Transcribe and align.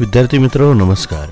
विद्यार्थी 0.00 0.38
मित्र 0.38 0.60
नमस्कार. 0.60 1.28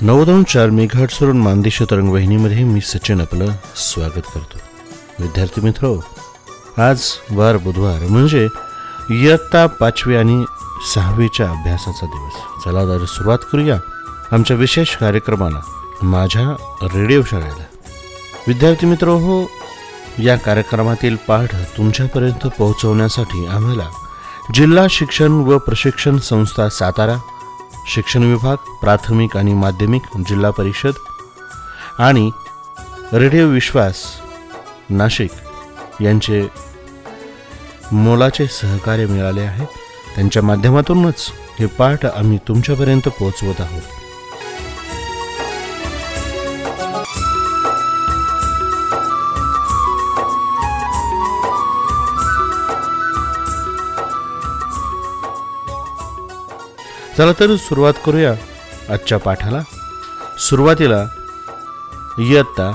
नव्वद 0.00 0.44
चार 0.44 0.70
मेघाट 0.70 1.10
सोडून 1.10 1.38
मानदेश 1.38 1.82
तरंग 1.82 2.12
वाहिनीमध्ये 2.12 2.64
मी 2.64 2.80
सचिन 2.80 3.20
आपलं 3.20 3.46
स्वागत 3.76 4.26
करतो. 4.34 4.58
विद्यार्थी 5.20 5.60
मित्र 5.60 5.98
आज 6.82 7.02
वार 7.30 7.56
बुधवार 7.56 8.06
म्हणजे 8.10 8.48
इयत्ता 9.10 9.66
पाचवी 9.66 10.16
आणि 10.16 10.44
सहावीच्या 10.94 11.50
अभ्यासाचा 11.50 12.06
दिवस. 12.06 12.64
चला 12.64 12.84
तर 12.84 13.04
सुरुवात 13.04 13.38
करूया 13.52 13.76
आमच्या 14.32 14.56
विशेष 14.56 14.96
कार्यक्रमाला 14.96 15.60
माझ्या 16.02 16.56
रेडिओ 16.82 17.22
शाळेला. 17.22 17.64
विद्यार्थी 18.48 18.86
मित्र 18.86 19.08
हो 19.08 19.50
या 20.22 20.36
कार्यक्रमातील 20.36 21.16
पाठ 21.16 21.54
तुमच्यापर्यंत 21.76 22.46
पोहोचवण्यासाठी 22.46 23.46
आम्हाला 23.46 23.88
जिल्हा 24.54 24.86
शिक्षण 24.90 25.32
व 25.32 25.58
प्रशिक्षण 25.58 26.18
संस्था 26.18 26.68
सातारा 26.68 27.16
शिक्षण 27.88 28.22
विभाग 28.22 28.56
प्राथमिक 28.56 29.36
आणि 29.36 29.54
माध्यमिक 29.54 30.02
जिल्हा 30.16 30.50
परिषद 30.50 30.92
आणि 31.98 32.30
रेडिओ 33.12 33.46
विश्वास 33.46 34.02
नाशिक 34.90 35.30
यांचे 36.00 36.48
मोलाचे 37.92 38.46
सहकार्य 38.46 39.06
मिळाले 39.06 39.40
आहे. 39.40 39.66
त्यांच्या 40.14 40.42
माध्यमातूनच 40.42 41.30
हे 41.58 41.66
पाठ 41.66 42.06
आम्ही 42.06 42.38
तुमच्यापर्यंत 42.48 43.08
पोहोचवत 43.08 43.60
आहोत. 43.60 43.82
चला 57.18 57.32
तर 57.32 57.56
सुरुवात 57.56 57.94
करूया 58.06 58.32
आजच्या 58.92 59.18
पाठाला. 59.18 59.60
सुरुवातीला 60.38 61.04
इयत्ता 62.18 62.72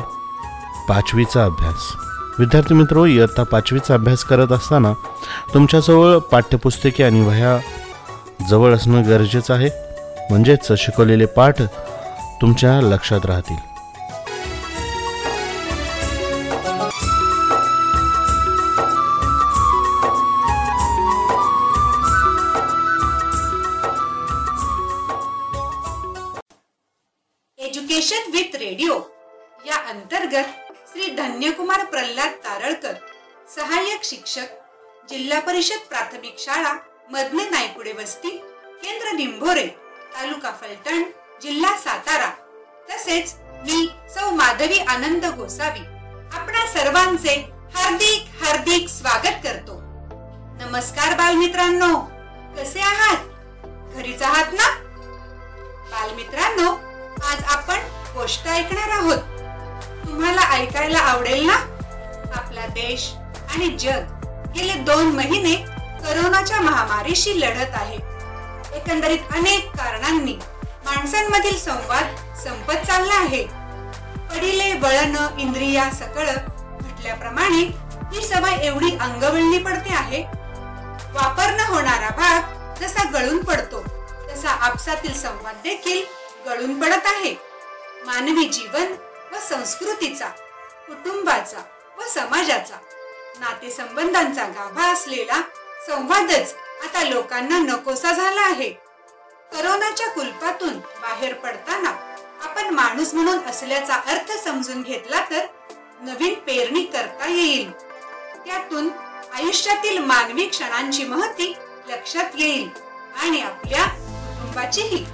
पाचवीचा 0.89 1.43
अभ्यास. 1.45 1.91
विद्यार्थी 2.39 2.73
मित्र 2.73 3.05
इयत्ता 3.05 3.43
पाचवीचा 3.43 3.93
अभ्यास 3.93 4.23
करत 4.23 4.51
असताना 4.51 4.93
तुमच्याजवळ 5.53 6.17
पाठ्यपुस्तके 6.17 7.03
आणि 7.03 7.21
वह्या 7.21 7.57
जवळ 8.49 8.75
असणं 8.75 9.05
गरजेचं 9.05 9.53
आहे. 9.53 9.69
म्हणजेच 10.29 10.71
शिकवलेले 10.77 11.25
पाठ 11.25 11.61
तुमच्या 12.41 12.81
लक्षात 12.81 13.25
राहतील. 13.25 13.70
जिल्हा 35.11 35.39
परिषद 35.39 35.79
प्राथमिक 35.89 36.35
शाळा 36.39 36.73
मधले 37.11 37.49
नायकुडे 37.49 37.91
वस्ती 37.91 38.29
केंद्र 38.83 39.11
निंभोरे 39.11 39.67
तालुका 40.13 40.51
फलटण 40.61 41.01
जिल्हा 41.41 41.77
सातारा. 41.77 42.29
तसेच 42.89 43.33
मी 43.63 43.89
सौ 44.09 44.29
माधवी 44.29 44.77
आनंद 44.79 45.25
गोसावी 45.25 45.79
आपणा 46.37 46.65
सर्वांचे 46.67 47.33
हार्दिक 47.75 48.43
हार्दिक 48.43 48.87
स्वागत 48.89 49.43
करतो. 49.43 49.75
नमस्कार 50.63 51.15
बालमित्रांनो. 51.17 51.99
कसे 52.57 52.79
आहात? 52.79 53.17
घरीच 53.95 54.21
आहात 54.21 54.53
ना? 54.53 54.69
बालमित्रांनो 55.91 56.71
आज 57.25 57.43
आपण 57.47 57.79
गोष्ट 58.13 58.47
ऐकणार 58.47 58.89
आहोत. 58.89 59.19
तुम्हाला 60.07 60.49
ऐकायला 60.53 60.99
आवडेल 60.99 61.45
ना? 61.45 61.57
आपला 62.35 62.65
देश 62.65 63.11
आणि 63.53 63.69
जग. 63.77 64.20
गेले 64.55 64.73
दोन 64.83 65.11
महिने 65.15 65.55
करोनाच्या 66.03 66.59
महामारीशी 66.61 67.39
लढत 67.41 67.73
आहे. 67.73 67.97
एकंदरीत 68.77 69.33
अनेक 69.33 69.69
कारणांनी 69.77 70.37
माणसांमधील 70.85 71.57
संवाद 71.59 72.15
संपत 72.37 72.85
चालला 72.87 73.15
आहे. 73.15 73.43
पडिले 74.31 74.73
वळण 74.73 75.15
इंद्रिया 75.39 75.89
सकळ 75.91 76.29
म्हटल्याप्रमाणे 76.29 77.63
ही 78.13 78.27
सवय 78.27 78.65
एवढी 78.65 78.95
अंगवळणी 78.97 79.57
पडते 79.57 79.93
आहे. 79.95 80.23
वापर 81.13 81.53
न 81.55 81.59
होणारा 81.67 82.09
भाग 82.09 82.79
जसा 82.81 83.09
गळून 83.09 83.43
पडतो 83.43 83.81
तसा 84.29 84.49
आपसातील 84.67 85.13
संवाद 85.13 85.55
देखील 85.63 86.03
गळून 86.45 86.79
पडत 86.81 87.07
आहे. 87.07 87.33
मानवी 88.05 88.47
जीवन 88.49 88.93
व 89.33 89.39
संस्कृतीचा 89.49 90.27
कुटुंबाचा 90.87 91.59
व 91.97 92.07
समाजाचा 92.09 92.75
नातेसंबंधांचा 93.39 94.45
गाभा 94.45 94.91
असलेला 94.91 95.41
संवादच 95.87 96.55
आता 96.83 97.03
लोकांना 97.03 97.57
नकोसा 97.59 98.11
झाला 98.11 98.41
आहे. 98.41 98.69
करोनाच्या 99.51 100.07
कुलपातून 100.07 100.77
बाहेर 101.01 101.33
पडताना 101.33 101.89
आपण 102.43 102.69
माणूस 102.73 103.13
म्हणून 103.13 103.39
असल्याचा 103.39 103.95
अर्थ 103.95 104.31
समजून 104.43 104.81
घेतला 104.81 105.21
तर 105.29 105.45
नवीन 106.01 106.33
पेरणी 106.33 106.83
करता 106.83 107.27
येईल. 107.27 107.71
त्यातून 108.45 108.89
आयुष्यातील 109.33 109.97
मानवी 109.97 110.45
क्षणांची 110.47 111.03
महती 111.03 111.53
लक्षात 111.89 112.35
येईल 112.35 112.69
आणि 113.21 113.41
आपल्या 113.41 113.85
कुटुंबाचीही. 113.85 115.05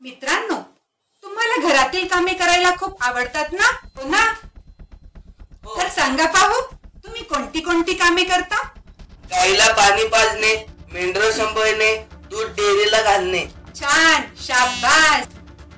मित्रांनो 0.00 0.56
तुम्हाला 1.24 1.60
घरातील 1.68 2.06
कामे 2.06 2.32
करायला 2.32 2.70
खूप 2.76 3.02
आवडतात 3.02 3.52
ना? 3.52 3.66
हो 3.96 4.08
ना? 4.08 4.22
तर 5.66 5.88
सांगा 5.90 6.26
पाहू 6.32 6.60
तुम्ही 7.04 7.22
कोणती 7.22 7.60
कोणती 7.60 7.94
कामे 7.94 8.24
करता? 8.24 8.62
गाईला 9.30 9.68
पाणी 9.72 10.06
पाजणे 10.08 10.54
मेंढर 10.92 11.30
सांभाळणे 11.30 11.94
दूध 12.30 12.50
डेअरीला 12.56 13.00
घालणे. 13.02 13.44
छान 13.80 14.22
शाबास. 14.46 15.26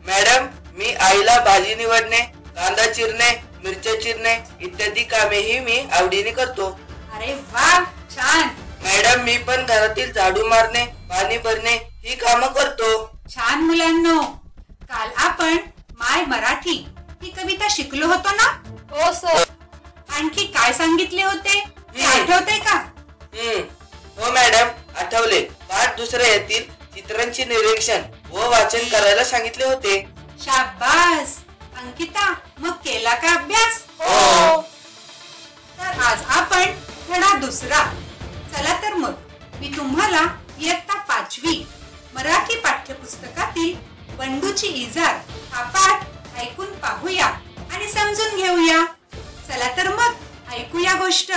मॅडम 0.06 0.46
मी 0.78 0.92
आईला 1.00 1.38
भाजी 1.44 1.75
निवडणे 1.75 2.20
कांदा 2.56 2.86
चिरणे 2.92 3.30
मिरच्या 3.64 4.00
चिरणे 4.02 4.34
इत्यादी 4.60 5.02
कामेही 5.04 5.58
मी 5.60 5.78
आवडीने 5.92 6.30
करतो. 6.30 6.69
अरे 7.14 7.32
वा 7.52 7.72
छान. 8.16 8.48
मॅडम 8.84 9.22
मी 9.25 9.36
पण 9.38 9.64
घरातील 9.66 10.12
झाडू 10.12 10.46
मारणे 10.48 10.84
पाणी 11.10 11.38
भरणे 11.38 11.75
ही 12.04 12.16
कामं 12.16 12.52
करतो. 12.52 12.91
छान 13.34 13.62
मुलांनो 13.62 14.20
काल 14.91 15.08
आपण 15.26 15.56
माय 15.98 16.25
मराठी 16.26 16.76
ही 17.22 17.30
कविता 17.30 17.66
शिकलो 17.70 18.06
होतो 18.06 18.34
ना? 18.36 18.50
हो 18.91 19.12
सर. 19.14 19.42
आणखी 20.16 20.44
काय 20.47 20.72
सांगितले 20.72 21.22
होते? 21.22 21.59
ते 21.94 22.04
हम्म. 22.04 22.22
आठवतंय 22.22 22.59
का? 22.59 22.75
हम्म. 23.34 23.60
हो 24.19 24.31
मॅडम 24.32 24.69
आठवले. 24.99 25.41
पाठ 25.41 25.97
दुसऱ्या 25.97 26.28
येतील. 26.28 26.65
चित्रांचे 26.94 27.44
निरीक्षण. 27.44 28.03
व 28.31 28.49
वाचन 28.50 28.88
करायला 28.88 29.25
सांगितले 29.25 29.65
होते. 29.65 29.99
शाबास! 30.41 31.37
अंकिता 31.78 32.32
मग 32.59 32.71
केला 32.84 33.15
का 33.15 33.32
अभ्यास? 33.34 33.82
हो. 34.00 34.60
तर 35.78 36.00
आज 36.03 36.22
आपण 36.28 36.72
धडा 37.10 37.32
दुसरा. 37.38 37.84
चला 38.53 38.75
तर 38.82 38.94
मग 38.94 39.12
मी 39.60 39.72
तुम्हाला 39.76 40.25
इयत्ता 40.60 40.99
पाचवी 40.99 41.65
मराठी 42.15 42.55
पाठ्यपुस्तकातील 42.60 43.75
बंडूची 44.19 44.66
इजार 44.66 45.15
हा 45.53 45.62
पाठ 45.71 46.05
ऐकून 46.41 46.72
पाहूया 46.75 47.26
आणि 47.75 47.88
समजून 47.88 48.37
घेऊया. 48.37 48.84
चला 49.56 49.69
तर 49.77 49.89
मग 49.89 50.15
ऐकूया 50.53 50.93
गोष्ट. 50.94 51.31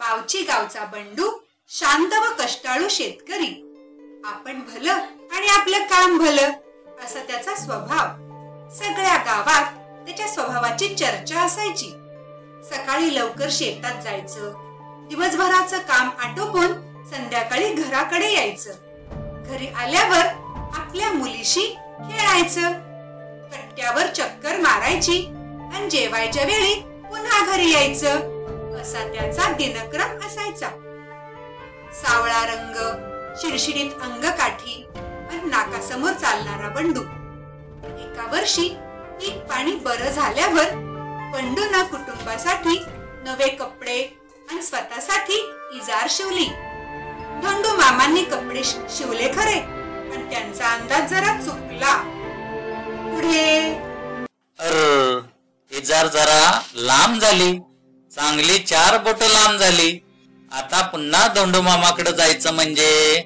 बावची 0.00 0.42
गावचा 0.42 0.84
बंडू 0.84 1.30
शांत 1.68 2.12
व 2.14 2.26
कष्टाळू 2.38 2.88
शेतकरी. 2.88 3.48
आपण 4.24 4.60
भलं 4.68 4.92
आणि 4.92 5.48
आपलं 5.48 5.82
काम 5.84 6.18
भलं 6.18 6.52
असा 7.04 7.22
त्याचा 7.28 7.54
स्वभाव. 7.54 8.06
सगळ्या 8.74 9.16
गावात 9.16 9.72
त्याच्या 10.06 10.28
स्वभावाची 10.28 10.94
चर्चा 10.94 11.40
असायची. 11.40 11.88
सकाळी 12.64 13.14
लवकर 13.14 13.48
शेतात 13.50 14.02
जायचं 14.02 14.52
दिवसभराचं 15.08 15.78
काम 15.78 16.10
आटोपून 16.18 16.72
संध्याकाळी 17.06 17.72
घराकडे 17.72 18.32
यायचं. 18.32 18.70
घरी 19.44 19.66
आल्यावर 19.66 20.26
आपल्या 20.78 21.12
मुलीशी 21.12 21.66
खेळायचं 21.98 22.72
कट्ट्यावर 23.48 24.06
चक्कर 24.06 24.60
मारायची 24.60 25.20
आणि 25.74 25.90
जेवायच्या 25.90 26.44
वेळी 26.44 26.74
पुन्हा 27.10 27.44
घरी 27.46 27.70
यायचं. 27.70 28.36
असा 28.80 28.98
त्याचा 29.12 29.52
दिनक्रम 29.52 30.26
असायचा. 30.26 30.68
सावळा 31.94 32.44
रंग 32.46 32.76
शिडशिडीत 33.40 34.02
अंगकाठी 34.02 34.84
आणि 34.96 35.48
नाकासमोर 35.48 36.12
चालणारा 36.12 36.68
बंडू. 36.68 37.00
एका 37.98 38.26
वर्षी 38.32 38.68
पीक 39.20 39.38
पाणी 39.50 39.74
बरं 39.74 40.10
झाल्यावर 40.10 40.70
बंडूना 41.32 41.82
कुटुंबासाठी 41.82 42.78
नवे 43.24 43.48
कपडे 43.48 43.98
आणि 44.50 44.62
स्वतःसाठी 44.62 45.38
इजार 45.74 46.06
शिवली. 46.10 46.48
धोंडू 47.42 47.76
मामांनी 47.76 48.22
कपडे 48.22 48.62
शिवले 48.64 49.28
खरे 49.28 49.58
पण 50.10 50.30
त्यांचा 50.30 50.68
अंदाज 50.68 51.10
जरा 51.10 51.40
चुकला. 51.40 51.96
पुढे. 53.10 53.48
ही 55.72 55.80
जर 55.80 56.06
जरा 56.06 56.42
लांब 56.74 57.18
झाली 57.20 57.52
चांगली 58.12 58.58
चार 58.58 58.96
बोट 58.98 59.22
लांब 59.22 59.58
झाली 59.60 59.98
आता 60.52 60.80
पुन्हा 60.82 61.26
धोंडू 61.28 61.60
मामाकडे 61.62 62.12
जायचं 62.12 62.54
म्हणजे? 62.54 63.20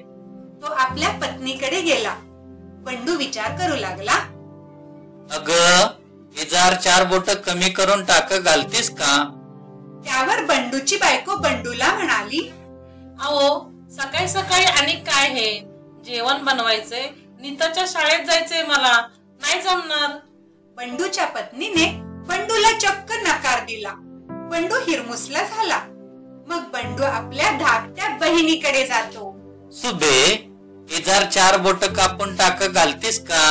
तो 0.61 0.71
आपल्या 0.73 1.09
पत्नीकडे 1.21 1.79
गेला. 1.81 2.13
बंडू 2.85 3.15
विचार 3.17 3.51
करू 3.57 3.75
लागला. 3.75 4.13
अग 5.35 5.49
इजार 6.41 6.73
चार 6.75 7.03
बोट 7.07 7.29
कमी 7.45 7.69
करून 7.69 8.03
टाक 8.05 8.33
घालतीस 8.33 8.89
का? 8.89 9.15
त्यावर 10.05 10.43
बंडूची 10.45 10.97
बायको 10.97 11.35
बंडूला 11.35 11.93
म्हणाली 11.93 12.47
अहो 13.19 13.49
सकाळी 13.97 14.27
सकाळी 14.27 14.65
आणि 14.65 14.93
काय 15.07 15.29
हे? 15.29 15.49
जेवण 16.05 16.43
बनवायचंय 16.45 17.09
नीताच्या 17.41 17.85
शाळेत 17.87 18.25
जायचंय 18.25 18.63
मला. 18.63 18.99
नाही 19.41 19.61
जमणार. 19.61 20.17
बंडूच्या 20.77 21.25
पत्नीने 21.25 21.85
बंडूला 22.27 22.71
चक्क 22.79 23.11
नकार 23.23 23.59
दिला. 23.59 23.93
बंडू 24.51 24.75
हिरमुसला 24.87 25.43
झाला. 25.43 25.79
मग 26.47 26.63
बंडू 26.73 27.03
आपल्या 27.03 27.51
धाकट्या 27.51 28.07
बहिणीकडे 28.21 28.85
जातो. 28.87 29.31
सुबे 29.71 30.19
इजार 30.89 31.25
चार 31.25 31.57
बोट 31.57 31.83
कापून 31.97 32.35
टाक 32.35 32.63
घालतीस 32.63 33.19
का? 33.27 33.43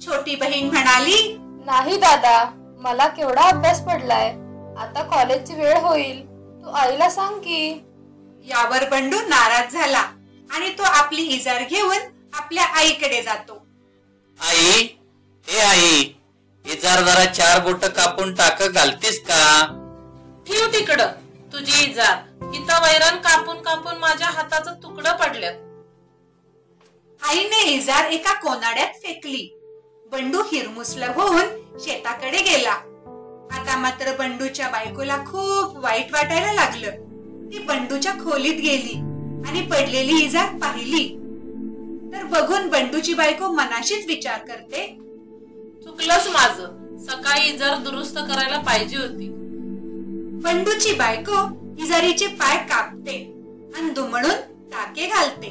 छोटी 0.00 0.34
बहीण 0.36 0.70
म्हणाली 0.70 1.36
नाही 1.66 1.96
दादा 1.96 2.44
मला 2.80 3.06
केवढा 3.08 3.48
अभ्यास 3.48 3.80
पडलाय. 3.86 4.28
आता 4.78 5.02
कॉलेजची 5.02 5.54
वेळ 5.54 5.76
होईल. 5.76 6.20
तू 6.62 6.70
आईला 6.70 7.08
सांग 7.10 7.38
की. 7.38 7.72
यावर 8.46 8.88
बंडू 8.90 9.20
नाराज 9.28 9.72
झाला 9.72 10.02
आणि 10.50 10.68
तो 10.78 10.82
आपली 10.82 11.22
इजार 11.34 11.62
घेऊन 11.62 11.98
आपल्या 12.34 12.64
आईकडे 12.78 13.22
जातो. 13.22 13.62
आई 14.38 14.86
हे 15.46 15.58
आई 15.60 16.04
इजार 16.64 17.00
जरा 17.00 17.24
चार 17.24 17.60
बोट 17.60 17.84
कापून 17.84 18.32
टाक 18.34 18.62
घालतीस 18.62 19.18
का? 19.20 19.66
ठेव 20.46 20.66
तिकडं. 20.66 21.06
तुझी 21.52 21.84
इजार. 21.84 22.16
इथं 22.54 22.82
वैरण 22.82 23.16
कापून 23.16 23.56
कापून 23.56 23.96
माझ्या 23.98 24.28
हाताचं 24.28 24.74
तुकडं 24.74 25.12
पडल्यात. 25.12 25.54
आईने 27.22 27.62
इजार 27.70 28.04
एका 28.04 28.32
कोनाड्यात 28.32 29.00
फेकली. 29.02 29.48
बंडू 30.12 30.42
हिरमुसला 30.42 31.06
होऊन 31.06 31.78
शेताकडे 31.78 32.42
गेला. 32.42 32.72
आता 33.52 33.76
मात्र 33.76 34.16
बंडूच्या 34.16 34.68
बायकोला 34.68 35.16
खूप 35.16 35.76
वाईट 35.76 36.12
वाटायला 36.12 36.52
लागलं. 36.52 36.90
ती 37.52 37.58
बंडूच्या 37.58 38.12
खोलीत 38.12 38.60
गेली 38.60 38.98
आणि 39.48 39.66
पडलेली 39.66 40.24
इजार 40.24 40.54
पाहिली. 40.58 41.08
तर 42.12 42.24
बघून 42.24 42.68
बंडूची 42.68 43.14
बायको 43.14 43.52
मनाशीच 43.52 44.06
विचार 44.06 44.38
करते 44.38 44.86
चुकलंच 45.88 46.28
माझं. 46.28 46.96
सकाळी 46.98 47.48
इजार 47.48 47.78
दुरुस्त 47.78 48.18
करायला 48.18 48.58
पाहिजे 48.58 48.96
होती. 48.96 49.28
बंडूची 50.44 50.94
बायको 50.94 51.36
इजारीचे 51.78 52.26
पाय 52.26 52.56
कापते 52.56 53.34
आणि 53.76 53.90
दुमडून 53.90 54.30
टाके 54.72 55.06
घालते. 55.06 55.48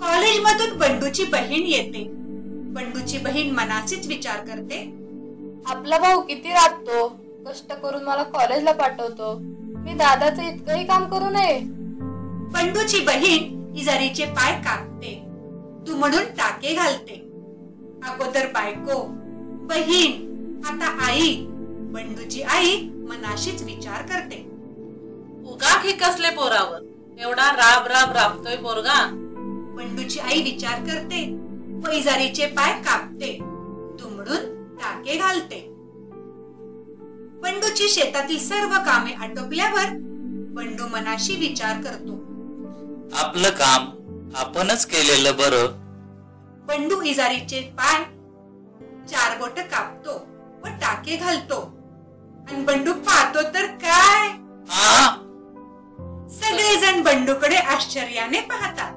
कॉलेजमधून 0.00 0.78
बंडूची 0.78 1.24
बहीण 1.24 1.66
येते. 1.66 2.04
बंडूची 2.72 3.18
बहीण 3.18 3.54
मनाशीच 3.54 4.06
विचार 4.06 4.36
करते. 4.36 4.84
आपला 5.66 5.98
भाऊ 5.98 6.20
किती 6.20 6.48
राबतो 6.48 7.08
कष्ट 7.46 7.72
करून 7.72 8.02
मला 8.02 8.22
कॉलेजला 8.22 8.72
पाठवतो. 8.72 9.38
मी 9.78 9.92
दादाचं 9.94 10.42
इतकंही 10.42 10.86
काम 10.86 11.04
करू 11.04 11.30
नये. 11.30 11.60
बंडूची 12.54 13.00
बहीण 13.00 13.74
इजारीचे 13.76 14.24
पाय 14.24 14.60
कापते. 14.60 15.22
दुमडून 15.86 16.24
टाके 16.24 16.74
घालते. 16.74 17.21
अगोदर 18.08 18.46
बायको 18.46 19.04
बहीण 19.68 20.12
आता 20.64 20.86
आई. 21.06 21.46
बंडूची 21.92 22.42
आई 22.42 22.76
मनाशीच 22.84 23.62
विचार 23.62 24.02
करते. 24.02 24.36
उगा 25.46 25.76
कसले 25.76 26.30
पोरावर. 26.30 26.80
एवढा 27.20 27.50
राब 27.52 27.86
राब 27.86 28.12
राबतोय 28.12 28.56
पोरगा. 28.56 29.06
बंडूची 29.76 30.20
आई 30.20 30.42
विचार 30.42 30.80
करते. 30.80 31.38
व 31.84 31.90
इजारीचे 31.92 32.46
पाय 32.46 32.72
कापते. 32.72 33.38
दुमडून 34.00 34.64
टाके 34.74 35.16
घालते. 35.16 35.66
बंडूची 37.42 37.88
शेतातील 37.88 38.38
सर्व 38.38 38.70
कामे 38.70 39.12
आटोपल्यावर 39.12 39.84
बंडू 40.54 40.86
मनाशी 40.86 41.36
विचार 41.36 41.82
करतो. 41.82 42.12
आपलं 43.16 43.50
काम 43.50 43.84
आपणच 44.34 44.86
केलेलं 44.86 45.32
बरं. 45.32 45.81
बंडू 46.68 47.00
इजारीचे 47.02 47.60
पाय 47.78 48.02
चार 49.10 49.36
बोट 49.38 49.58
कापतो 49.70 50.12
व 50.64 50.68
टाके 50.80 51.16
घालतो. 51.16 51.60
आणि 52.50 52.62
बंडू 52.64 52.92
पाहतो 53.06 53.42
तर 53.54 53.66
काय? 53.84 54.28
सगळेजण 56.34 57.02
बंडूकडे 57.02 57.56
आश्चर्याने 57.56 58.40
पाहतात. 58.40 58.92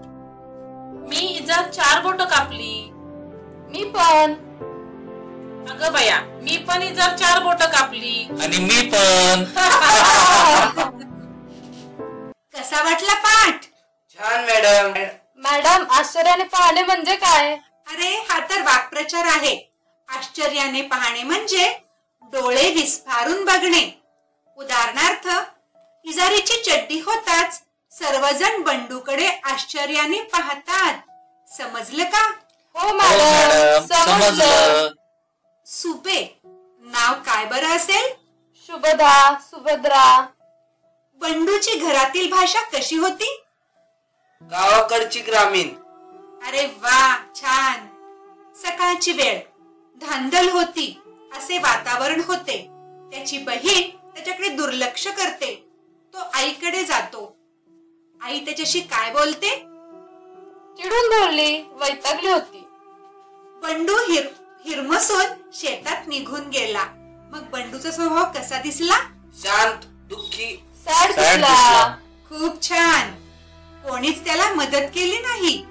मी 1.10 1.18
इजार 1.18 1.70
चार 1.70 2.02
बोट 2.02 2.22
कापली. 2.22 2.90
मी 3.72 3.84
पण. 3.96 4.34
अगं 5.72 5.94
बया 5.94 6.20
मी 6.44 6.58
पण 6.68 6.82
इजार 6.82 7.16
चार 7.18 7.44
बोट 7.44 7.64
कापली. 7.74 8.28
आणि 8.44 8.58
मी 8.58 8.82
पण. 8.90 9.44
कसा 12.56 12.84
वाटला 12.84 13.14
पाठ? 13.20 13.64
छान 14.20 14.44
मॅडम. 14.46 14.94
मॅडम 15.46 15.86
आश्चर्याने 15.90 16.44
पाहणे 16.44 16.84
म्हणजे 16.84 17.16
काय? 17.16 17.56
अरे 17.88 18.10
हा 18.30 18.40
तर 18.40 18.62
वाक्प्रचार 18.62 19.26
आहे. 19.26 19.72
आश्चर्याने 20.10 20.82
पाहणे 20.82 21.24
म्हणजे 21.24 21.68
डोळे 22.34 22.70
विस्फारून 22.70 23.46
बघणे. 23.46 24.02
उदाहरणार्थ 24.58 25.28
इजारीची 26.04 26.56
चड्डी 26.64 27.00
होताच 27.00 27.62
सर्वजण 27.92 28.62
बंडूकडे 28.62 29.28
आश्चर्याने 29.28 30.22
पाहतात. 30.22 30.94
समजलं 31.58 32.04
का? 32.04 32.28
हो 32.76 32.88
हो 32.88 32.94
मॅडम 32.94 33.24
मॅडम 33.24 33.86
समजलं. 33.86 34.26
समजलं. 34.26 34.90
सुपे 35.68 36.42
नाव 36.86 37.14
काय 37.14 37.46
बरं 37.46 37.76
असेल? 37.76 38.14
शुभदा 38.70 39.34
सुभद्रा. 39.52 40.26
बंडूची 41.22 41.80
घरातील 41.80 42.32
भाषा 42.32 42.62
कशी 42.62 42.96
होती? 42.96 43.45
गावाकडची 44.52 45.20
ग्रामीण. 45.20 45.70
अरे 46.48 46.66
वा 46.66 47.18
छान. 47.36 47.88
सकाळची 48.56 49.12
वेळ. 49.12 49.40
धांदल 49.96 50.50
होती 50.50 51.02
असे 51.38 51.58
वातावरण 51.58 52.22
होते. 52.26 52.70
त्याची 53.12 53.38
बहीण 53.38 53.90
त्याच्याकडे 54.14 54.50
दुर्लक्ष 54.50 55.08
करते. 55.08 55.70
तो 56.14 56.18
आईकडे 56.34 56.84
जातो. 56.84 57.38
आई 58.22 58.40
त्याच्याशी 58.40 58.80
काय 58.80 59.12
बोलते? 59.12 59.50
चिडून 60.78 61.10
धरली 61.10 61.62
वैतागली 61.72 62.32
होती. 62.32 62.68
बंडू 63.64 63.94
हिर 63.94 64.28
हिरमसून 64.66 65.52
शेतात 65.54 66.08
निघून 66.08 66.50
गेला. 66.50 66.86
मग 67.32 67.50
बंडूचा 67.50 67.92
स्वभाव 67.92 68.26
कसा 68.36 68.62
दिसला? 68.62 68.98
शांत 69.38 69.86
दुःखी. 69.86 70.64
सॅड 70.86 71.10
दिसला. 71.10 71.96
खूप 72.30 72.70
छान. 72.70 73.25
कोणीच 73.88 74.26
त्याला 74.26 74.54
मदत 74.54 74.88
केली 74.96 75.20
नाही. 75.20 75.66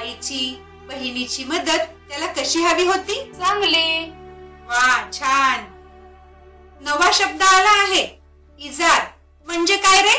आईची 0.00 0.62
बहिणीची 0.88 1.44
मदत 1.44 2.08
त्याला 2.08 2.26
कशी 2.26 2.58
हवी 2.58 2.86
होती? 2.86 3.32
चांगली. 3.32 4.10
वा 4.66 5.10
छान. 5.12 5.64
नवा 6.80 7.10
शब्द 7.12 7.42
आला 7.42 7.82
आहे. 7.82 8.22
इजार. 8.58 9.00
म्हणजे 9.46 9.76
काय 9.76 10.02
रे? 10.02 10.18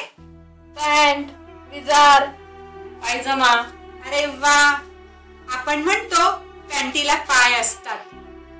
पॅन्ट 0.75 1.27
विजार 1.73 2.25
पायजमा 3.03 3.51
अरे 4.05 4.25
वा. 4.25 4.81
आपण 5.53 5.81
म्हणतो 5.81 6.31
पॅन्टीला 6.69 7.15
पाय 7.15 7.53
असतात. 7.53 7.97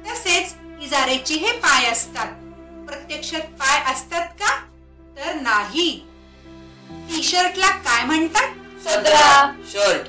तसेच 0.05 0.55
इजारेची 0.81 1.35
हे 1.35 1.51
पाय 1.51 1.85
असतात. 1.85 2.27
प्रत्यक्षात 2.87 3.41
पाय 3.41 3.93
असतात 3.93 4.27
का? 4.27 4.59
तर 5.17 5.33
नाही. 5.33 6.05
टी 6.89 7.23
शर्टला 7.23 7.67
काय 7.67 8.03
म्हणतात? 8.05 8.47
सदरा. 8.87 9.51
शर्ट 9.71 10.07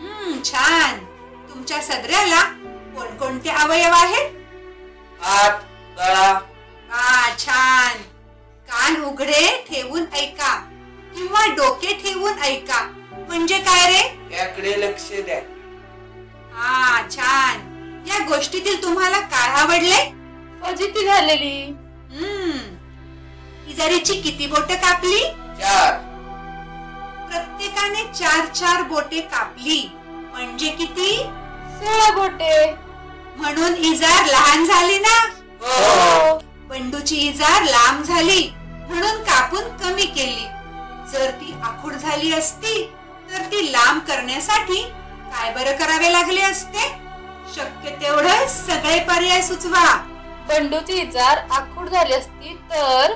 हम्म 0.00 0.38
छान. 0.44 0.98
तुमच्या 1.48 1.80
सदऱ्याला 1.82 2.40
कोणकोणते 2.94 3.48
अवयव 3.50 3.92
आहेत? 3.92 4.30
हात 5.20 5.60
गळा. 5.98 6.32
हा 6.90 7.34
छान. 7.38 7.96
कान 8.68 9.02
उघडे 9.04 9.64
ठेवून 9.70 10.04
ऐका 10.14 10.54
किंवा 11.16 11.46
डोके 11.46 11.92
ठेवून 11.92 12.38
ऐका. 12.38 12.82
म्हणजे 13.28 13.58
काय 13.58 13.86
रे? 13.92 14.02
याकडे 14.36 14.80
लक्ष 14.80 15.10
द्या. 15.24 15.40
हा 16.54 17.02
छान. 17.10 17.60
या 18.08 18.18
गोष्टीतील 18.18 18.82
तुम्हाला 18.82 19.20
काय 19.20 19.48
आवडले? 19.60 19.98
फजिती 20.62 21.06
झालेली. 21.06 21.62
हम्म. 22.12 22.71
इजारीची 23.68 24.14
किती 24.20 24.46
बोट 24.46 24.72
कापली? 24.72 25.20
चार. 25.60 25.92
प्रत्येकाने 27.28 28.04
चार 28.12 28.46
चार 28.46 28.82
बोटे 28.82 29.20
कापली. 29.20 29.90
म्हणजे 30.32 30.68
किती? 30.68 31.16
सोळा 31.78 32.10
बोटे. 32.10 32.70
म्हणून 33.36 33.74
इजार 33.74 34.26
लहान 34.26 34.64
झाली 34.64 34.98
ना? 34.98 35.16
हो. 35.62 36.38
बंडूची 36.68 37.16
इजार 37.16 37.62
लांब 37.62 38.02
झाली. 38.02 38.52
म्हणून 38.88 39.22
कापून 39.22 39.76
कमी 39.76 40.06
केली. 40.06 40.46
जर 41.12 41.30
ती 41.30 41.54
आखूड 41.62 41.92
झाली 41.92 42.32
असती 42.32 42.94
तर 43.30 43.42
ती 43.42 43.72
लांब 43.72 44.00
करण्यासाठी 44.00 44.82
काय 45.32 45.52
बरं 45.54 45.76
करावे 45.76 46.12
लागले 46.12 46.40
असते? 46.40 46.88
शक्य 47.54 47.90
तेवढं 47.90 48.46
सगळे 48.48 49.00
पर्याय 49.00 49.42
सुचवा. 49.42 49.96
बंडूची 50.48 50.92
इजार 50.92 51.38
आखूड 51.50 51.88
झाली 51.88 52.14
असती 52.14 52.54
तर? 52.70 53.12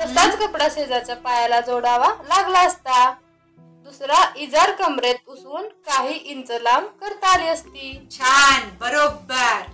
तसाच 0.00 0.36
कपडा 0.36 0.68
शेजारच्या 0.70 1.16
पायाला 1.16 1.60
जोडावा 1.60 2.08
लागला 2.24 2.58
असता. 2.58 3.12
दुसरा 3.58 4.22
इजार 4.36 4.70
कमरेत 4.70 5.28
उसवून 5.28 5.68
काही 5.86 6.14
इंच 6.14 6.50
लांब 6.50 6.86
करता 7.00 7.32
आली 7.32 7.48
असती. 7.48 8.08
छान 8.10 8.68
बरोबर. 8.80 9.70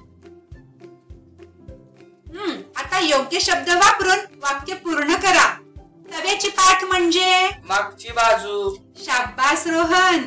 हम्म 2.30 2.50
आता 2.76 2.98
योग्य 3.00 3.40
शब्द 3.40 3.70
वापरून 3.70 4.18
वाक्य 4.42 4.74
पूर्ण 4.74 5.14
करा. 5.14 5.46
तव्याची 6.12 6.48
पाठ 6.48 6.84
म्हणजे? 6.84 7.48
मागची 7.64 8.12
बाजू. 8.12 8.74
शाब्बास 9.04 9.66
रोहन 9.66 10.22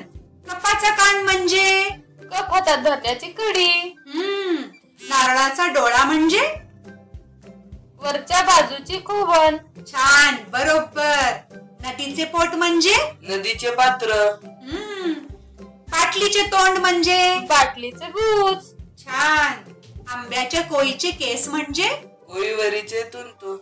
कपाचा 0.47 0.89
कान 0.89 1.23
म्हणजे? 1.23 1.89
कप 2.31 2.53
हातात 2.53 2.77
धरण्याची 2.77 3.31
कडी. 3.31 3.95
हम्म 4.07 4.55
नारळाचा 5.01 5.67
डोळा 5.67 6.03
म्हणजे? 6.03 6.41
वरच्या 8.01 8.41
बाजूची 8.41 8.97
खोबण 8.97 9.57
छान 9.87 10.35
बरोबर. 10.49 11.31
नदीचे 11.85 12.25
पोट 12.25 12.47
म्हणजे? 12.47 12.95
नदीचे 13.21 13.71
पात्र. 13.71 14.11
हम्म. 14.43 15.13
बाटलीचे 15.65 16.41
तोंड 16.41 16.77
म्हणजे? 16.77 17.35
बाटलीचे 17.35 18.05
गुज 18.05 18.65
छान. 18.97 19.53
आंब्याच्या 20.09 20.61
कोळीचे 20.61 21.11
केस 21.11 21.47
म्हणजे? 21.47 21.87
कोळीवरीचे 22.27 23.03
तुंतू. 23.03 23.57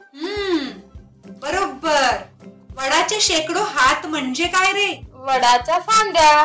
हम्म. 0.00 0.66
बरोबर. 1.26 2.16
वडाचे 2.76 3.20
शेकडो 3.20 3.62
हात 3.62 4.06
म्हणजे 4.06 4.46
काय 4.46 4.72
रे? 4.72 5.00
वडाच्या 5.12 5.78
फांद्या. 5.78 6.40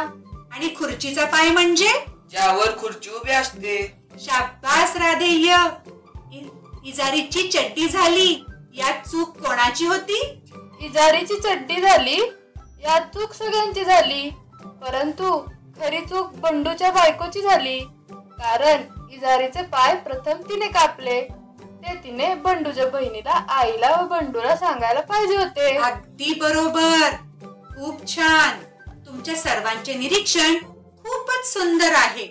आणि 0.52 0.76
खुर्चीचा 0.76 1.26
पाय 1.26 1.50
म्हणजे? 1.50 1.90
ज्यावर 2.32 2.78
खुर्ची 2.78 3.10
उभी 3.10 3.32
असते. 3.32 4.04
शाब्बास 4.20 4.96
राधेय. 4.96 5.58
इ- 6.34 6.88
इजारीची 6.90 7.48
चड्डी 7.48 7.88
झाली. 7.90 8.44
यात 8.74 9.08
चूक 9.08 9.38
कोणाची 9.38 9.86
होती? 9.86 10.40
इजारीची 10.82 11.40
चड्डी 11.40 11.82
झाली. 11.82 12.18
यात 12.84 13.02
चूक 13.02 13.34
सगळ्यांची 13.34 13.84
झाली. 13.84 14.30
परंतु 14.64 15.48
खरी 15.80 15.98
चूक 15.98 16.34
बंडूच्या 16.34 16.92
बायकोची 16.92 17.42
झाली. 17.42 17.80
कारण 18.12 18.82
इजारीचे 19.12 19.62
पाय 19.62 19.96
प्रथम 19.96 20.42
तिने 20.50 20.68
कापले. 20.68 21.22
ते 21.84 21.94
तिने 22.04 22.36
बंडूच्या 22.36 22.88
बहिणीला 22.88 23.32
आईला 23.32 24.02
व 24.02 24.08
बंडूला 24.08 24.56
सांगायला 24.56 25.02
पाहिजे 25.02 25.38
होते. 25.38 25.78
अगदी 25.78 26.34
बरोबर. 26.34 27.10
खूप 27.46 28.08
छान. 28.08 28.60
तुमच्या 29.06 29.36
सर्वांचे 29.36 29.94
निरीक्षण 29.94 30.56
खूपच 31.04 31.54
सुंदर 31.54 31.92
आहे. 31.94 32.26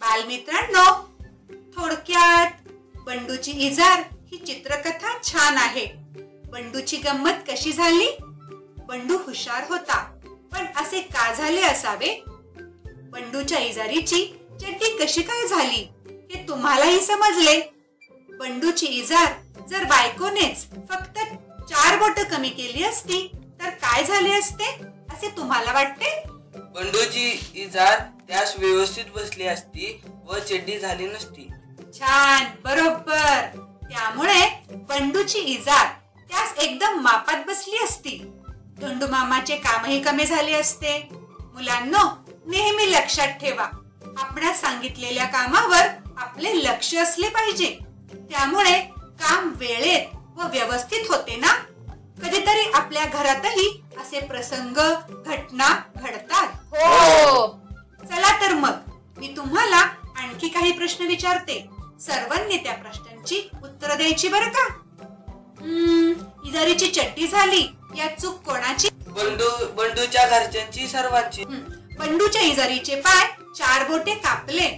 बालमित्रांनो 0.00 1.10
थोडक्यात 1.76 2.50
बंडूची 3.06 3.50
इजार 3.50 4.02
ही 4.32 4.38
चित्रकथा 4.38 5.12
छान 5.24 5.56
आहे. 5.58 5.84
बंडूची 6.50 6.96
गंमत 6.96 7.42
कशी 7.48 7.72
झाली? 7.72 8.06
बंडू 8.88 9.16
हुशार 9.16 9.64
होता 9.68 9.96
पण 10.52 10.66
असे 10.80 11.00
का 11.00 11.32
झाले 11.34 11.62
असावे? 11.62 12.12
बंडूच्या 13.12 13.58
इजारीची 13.58 14.24
चड्डी 14.60 14.96
कशी 14.96 15.22
काय 15.22 15.46
झाली 15.46 15.86
हे 16.30 16.42
तुम्हालाही 16.48 17.00
समजले. 17.00 17.60
बंडूची 18.30 18.86
इजार 18.86 19.32
जर 19.68 19.84
बायकोनेच 19.84 20.66
फक्त 20.90 21.18
चार 21.70 21.98
बोट 21.98 22.20
कमी 22.30 22.48
केली 22.48 22.84
असती 22.84 23.26
तर 23.60 23.70
काय 23.82 24.04
झाले 24.04 24.32
असते 24.32 24.70
असे 25.12 25.28
तुम्हाला 25.36 25.72
वाटते? 25.72 26.14
बंडूची 26.56 27.30
इजार 27.54 27.98
त्यास 28.28 28.54
व्यवस्थित 28.58 29.04
बसली 29.14 29.46
असती 29.46 30.00
व 30.24 30.38
चड्डी 30.38 30.78
झाली 30.78 31.06
नसती. 31.06 31.48
छान 31.94 32.44
बरोबर. 32.64 33.69
त्यामुळे 33.90 34.48
बंडूची 34.70 35.38
इजार 35.38 35.86
त्यास 36.28 36.54
एकदम 36.58 37.00
मापात 37.00 37.36
बसली 37.46 37.84
असती. 37.84 38.32
धोंडू 38.80 39.06
मामाचे 39.06 39.56
कामही 39.56 40.00
कमी 40.02 40.24
झाले 40.24 40.52
असते. 40.52 41.08
मुलांनो 41.54 42.24
नेहमी 42.46 42.92
लक्षात 42.92 43.28
ठेवा. 43.28 43.64
आपणास 44.18 44.60
सांगितलेल्या 44.60 45.24
कामावर 45.24 45.86
आपले 46.16 46.56
लक्ष 46.56 46.94
असले 46.94 47.28
पाहिजे. 47.28 47.78
त्यामुळे 48.14 48.80
काम 49.20 49.52
वेळेत 49.56 50.16
व 50.36 50.42
व्यवस्थित 50.48 51.08
होते 51.08 51.36
ना? 51.36 51.52
कधीतरी 52.22 52.70
आपल्या 52.74 53.04
घरातही 53.04 53.82
असे 54.00 54.20
प्रसंग 54.20 54.78
घटना 55.26 55.82
घडतात. 55.96 56.48
हो. 56.72 57.46
चला 58.08 58.40
तर 58.40 58.54
मग 58.54 58.72
मी 59.16 59.34
तुम्हाला 59.36 59.78
आणखी 60.16 60.48
काही 60.48 60.72
प्रश्न 60.72 61.04
विचारते. 61.04 61.68
सर्वांनी 62.00 62.56
त्या 62.56 62.74
प्रश्नांची 63.20 63.48
उत्तर 63.64 63.94
द्यायची 63.96 64.28
बरं 64.28 64.48
का? 64.48 64.66
हम्म, 65.60 66.12
इजारीची 66.46 66.86
चट्टी 66.86 67.26
झाली 67.28 67.62
या 67.96 68.06
चूक 68.20 68.34
कोणाची? 68.42 68.88
बंडू 69.06 69.66
बंडूच्या 69.76 70.26
घरच्यांची 70.28 70.86
सर्वांची. 70.88 71.42
हम्म, 71.42 71.96
बंडूच्या 71.98 72.42
इजारीचे 72.42 72.94
पाय 73.00 73.26
चार 73.56 73.86
बोटे 73.88 74.14
कापले. 74.14 74.68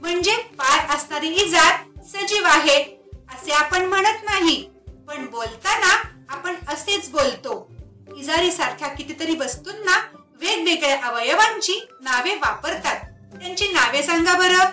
म्हणजे 0.00 0.36
पाय 0.58 0.86
असणारी 0.96 1.28
इजार 1.28 1.76
सजीव 2.04 2.44
आहे 2.44 2.82
असे 3.28 3.52
आपण 3.52 3.84
म्हणत 3.84 4.24
नाही. 4.24 4.62
पण 5.08 5.26
बोलताना 5.26 5.94
आपण 6.28 6.54
असेच 6.68 7.10
बोलतो. 7.10 7.70
इजारी 8.16 8.50
सारख्या 8.50 8.88
कितीतरी 8.88 9.36
वस्तूंना 9.36 9.98
वेगवेगळ्या 10.40 11.04
अवयवांची 11.04 11.80
नावे 12.00 12.34
वापरतात. 12.34 12.96
त्यांची 13.38 13.68
नावे 13.68 14.02
सांगा 14.02 14.34
बरं. 14.34 14.64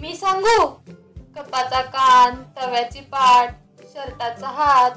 मी 0.00 0.16
सांगू? 0.16 0.66
कपाचा 1.36 1.80
कान 1.82 2.42
तव्याची 2.56 3.00
पाठ 3.00 3.54
शर्टाचा 3.94 4.48
हात 4.48 4.90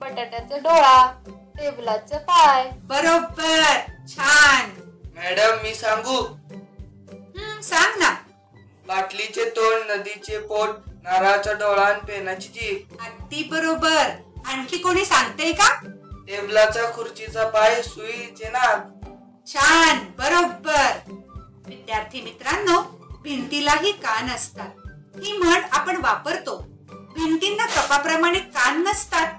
बटाट्याचा 0.00 0.56
डोळा 0.56 1.12
टेबलाचे 1.28 2.18
पाय. 2.18 2.70
बरोबर. 2.82 3.62
छान. 4.08 4.70
मॅडम 5.14 5.62
मी 5.62 5.74
सांगू? 5.74 6.20
हम्म, 6.20 7.60
सांग 7.60 8.00
ना. 8.02 8.14
बाटलीचे 8.86 9.44
तोंड 9.50 9.90
नदीचे 9.90 10.38
पोट 10.38 10.68
नारळाचा 11.02 11.52
डोळा 11.52 11.82
आणि 11.82 12.00
पेनाची 12.00 12.48
जीभ. 12.48 12.96
अगदी 13.00 13.48
बरोबर. 13.50 14.08
आणखी 14.46 14.78
कोणी 14.78 15.04
सांगते 15.04 15.52
का? 15.52 15.68
टेबलाचा 16.28 16.92
खुर्चीचा 16.94 17.48
पाय 17.48 17.82
सुईचे 17.82 18.48
नाक 18.48 18.86
छान. 19.46 19.98
बरोबर. 20.18 21.12
विद्यार्थी 21.66 22.20
मित्रांनो 22.20 22.80
भिंतीलाही 23.22 23.92
कान 23.92 24.30
असतात. 24.30 24.70
ही 25.16 25.38
म्हण 25.38 25.62
आपण 25.72 25.96
वापरतो. 25.96 26.64
भिंतींना 26.90 27.66
कपाप्रमाणे 27.66 28.38
कान 28.38 28.82
नसतात. 28.82 29.32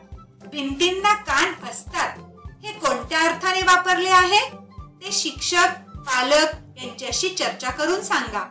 भिंतींना 0.48 1.13
कान 1.13 1.66
असतात. 1.70 2.18
हे 2.63 2.72
कोणत्या 2.72 3.20
अर्थाने 3.20 3.62
वापरले 3.62 4.10
आहे? 4.10 4.58
ते 5.01 5.12
शिक्षक 5.12 5.68
पालक 5.96 6.48
यांच्याशी 6.78 7.30
चर्चा 7.30 7.70
करून 7.70 8.01
सांगा. 8.01 8.50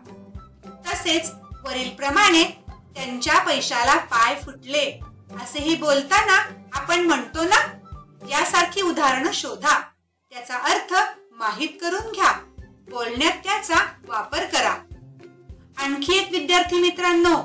तसेच 0.87 1.31
वरील 1.65 1.91
प्रमाणे 1.91 2.45
त्यांच्या 2.69 3.39
पैशाला 3.39 3.97
पाय 3.97 4.35
फुटले 4.45 5.00
असेही 5.43 5.77
बोलताना 5.77 6.43
आपण 6.73 7.00
म्हणतो 7.00 7.43
ना? 7.43 7.59
यासारखी 8.29 8.83
उदाहरणं 8.83 9.31
शोधा. 9.33 9.81
त्याचा 10.31 10.55
अर्थ 10.55 10.95
माहीत 11.33 11.69
करून 11.81 12.12
घ्या. 12.12 12.33
बोलण्यात 12.91 13.33
त्याचा 13.33 13.75
वापर 14.09 14.45
करा. 14.45 14.75
आणखी 15.79 16.19
एक 16.19 16.31
विद्यार्थी 16.31 16.79
मित्रांनो 16.81 17.37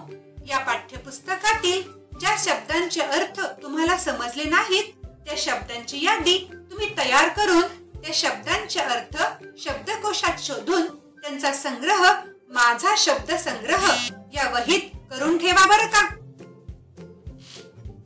या 0.47 0.57
पाठ्यपुस्तकातील 0.57 1.81
ज्या 2.19 2.35
शब्दांचे 2.39 3.01
अर्थ 3.01 3.41
तुम्हाला 3.63 3.97
समजले 3.97 4.43
नाहीत 4.43 4.93
त्या 5.25 5.35
शब्दांची 5.37 6.05
यादी 6.05 6.37
तुम्ही 6.51 6.89
तयार 6.97 7.29
करून 7.29 7.61
त्या 8.01 8.11
शब्दांचे 8.13 8.79
अर्थ 8.79 9.17
शब्दकोशात 9.57 10.39
शोधून 10.39 10.85
त्यांचा 11.21 11.51
संग्रह 11.53 12.11
माझा 12.49 12.93
शब्द 12.97 13.31
संग्रह 13.35 13.87
या 14.33 14.49
वहीत 14.49 14.81
करून 15.11 15.37
ठेवा 15.37 15.65
बरं 15.65 15.87
का? 15.87 16.05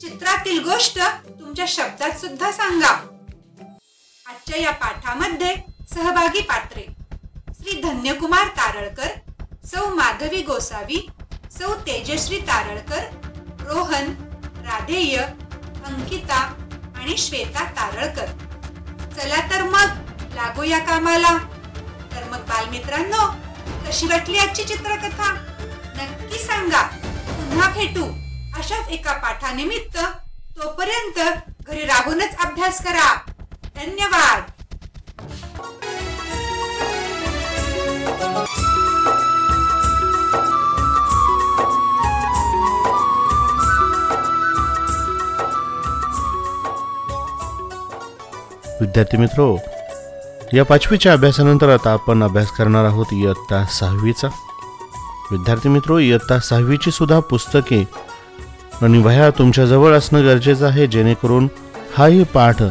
चित्रातील 0.01 0.59
गोष्ट 0.63 0.99
तुमच्या 1.39 1.65
शब्दात 1.67 2.19
सुद्धा 2.19 2.51
सांगा. 2.51 2.91
आजच्या 4.25 4.57
या 4.57 4.71
पाठामध्ये 4.71 5.55
सहभागी 5.93 6.41
पात्रे 6.41 6.85
श्री 7.59 7.81
धन्यकुमार 7.81 8.47
तारळकर 8.47 9.07
सौ 9.71 9.89
माधवी 9.89 10.41
गोसावी 10.41 11.09
सौ 11.51 11.73
तेजश्री 11.73 12.39
तारळकर 12.39 13.03
रोहन 13.61 14.05
राधेय 14.65 15.17
अंकिता 15.85 16.39
आणि 16.95 17.17
श्वेता 17.17 17.63
तारळकर. 17.63 18.25
चला 19.15 19.37
तर 19.51 19.63
मग 19.63 19.87
लागू 20.33 20.63
या 20.63 20.79
कामाला. 20.79 21.37
तर 22.15 22.23
मग 22.23 22.39
बालमित्रांनो 22.39 23.25
कशी 23.87 24.07
वाटली 24.07 24.37
आजची 24.37 24.63
चित्रकथा? 24.63 25.33
नक्की 25.97 26.39
सांगा. 26.39 26.81
पुन्हा 27.27 27.69
भेटू 27.69 28.05
अशाच 28.59 28.87
एका 28.89 29.13
पाठानिमित्त. 29.13 29.97
तोपर्यंत 30.57 31.19
घरी 31.67 31.85
राहूनच 31.85 32.37
अभ्यास 32.45 32.83
करा. 32.83 33.13
धन्यवाद. 33.75 34.51
विद्यार्थी 48.81 49.17
मित्रो 49.17 49.57
या 50.53 50.63
पाचवीच्या 50.65 51.13
अभ्यासानंतर 51.13 51.69
आता 51.69 51.91
आपण 51.91 52.23
अभ्यास 52.23 52.51
करणार 52.51 52.85
आहोत 52.85 53.05
इयत्ता 53.11 53.63
सहावीचा. 53.65 54.27
विद्यार्थी 55.31 55.69
मित्रो 55.69 55.97
इयत्ता 55.99 56.39
सहावीची 56.39 56.91
सुद्धा 56.91 57.19
पुस्तके 57.19 57.83
आणि 58.81 59.01
वह्या 59.01 59.29
तुमच्याजवळ 59.29 59.93
असणं 59.93 60.25
गरजेचं 60.25 60.67
आहे 60.67 60.87
जेणेकरून 60.87 61.47
हाही 61.97 62.23
पाठ 62.23 62.63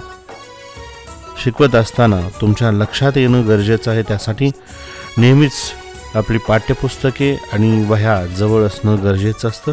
शिकवत 1.44 1.74
असताना 1.74 2.20
तुमच्या 2.40 2.72
लक्षात 2.72 3.12
येणं 3.16 3.46
गरजेचं 3.48 3.90
आहे. 3.90 4.02
त्यासाठी 4.02 4.50
नेहमीच 5.18 5.52
आपली 6.14 6.38
पाठ्यपुस्तके 6.38 7.34
आणि 7.52 7.84
वह्या 7.88 8.26
जवळ 8.26 8.62
असणं 8.62 9.02
गरजेचं 9.02 9.48
असतं. 9.48 9.72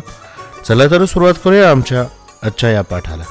चला 0.67 0.87
तर 0.87 1.05
सुरुवात 1.05 1.33
करूया 1.43 1.71
आमच्या 1.71 2.05
आजच्या 2.43 2.69
या 2.69 2.81
पाठाला. 2.81 3.23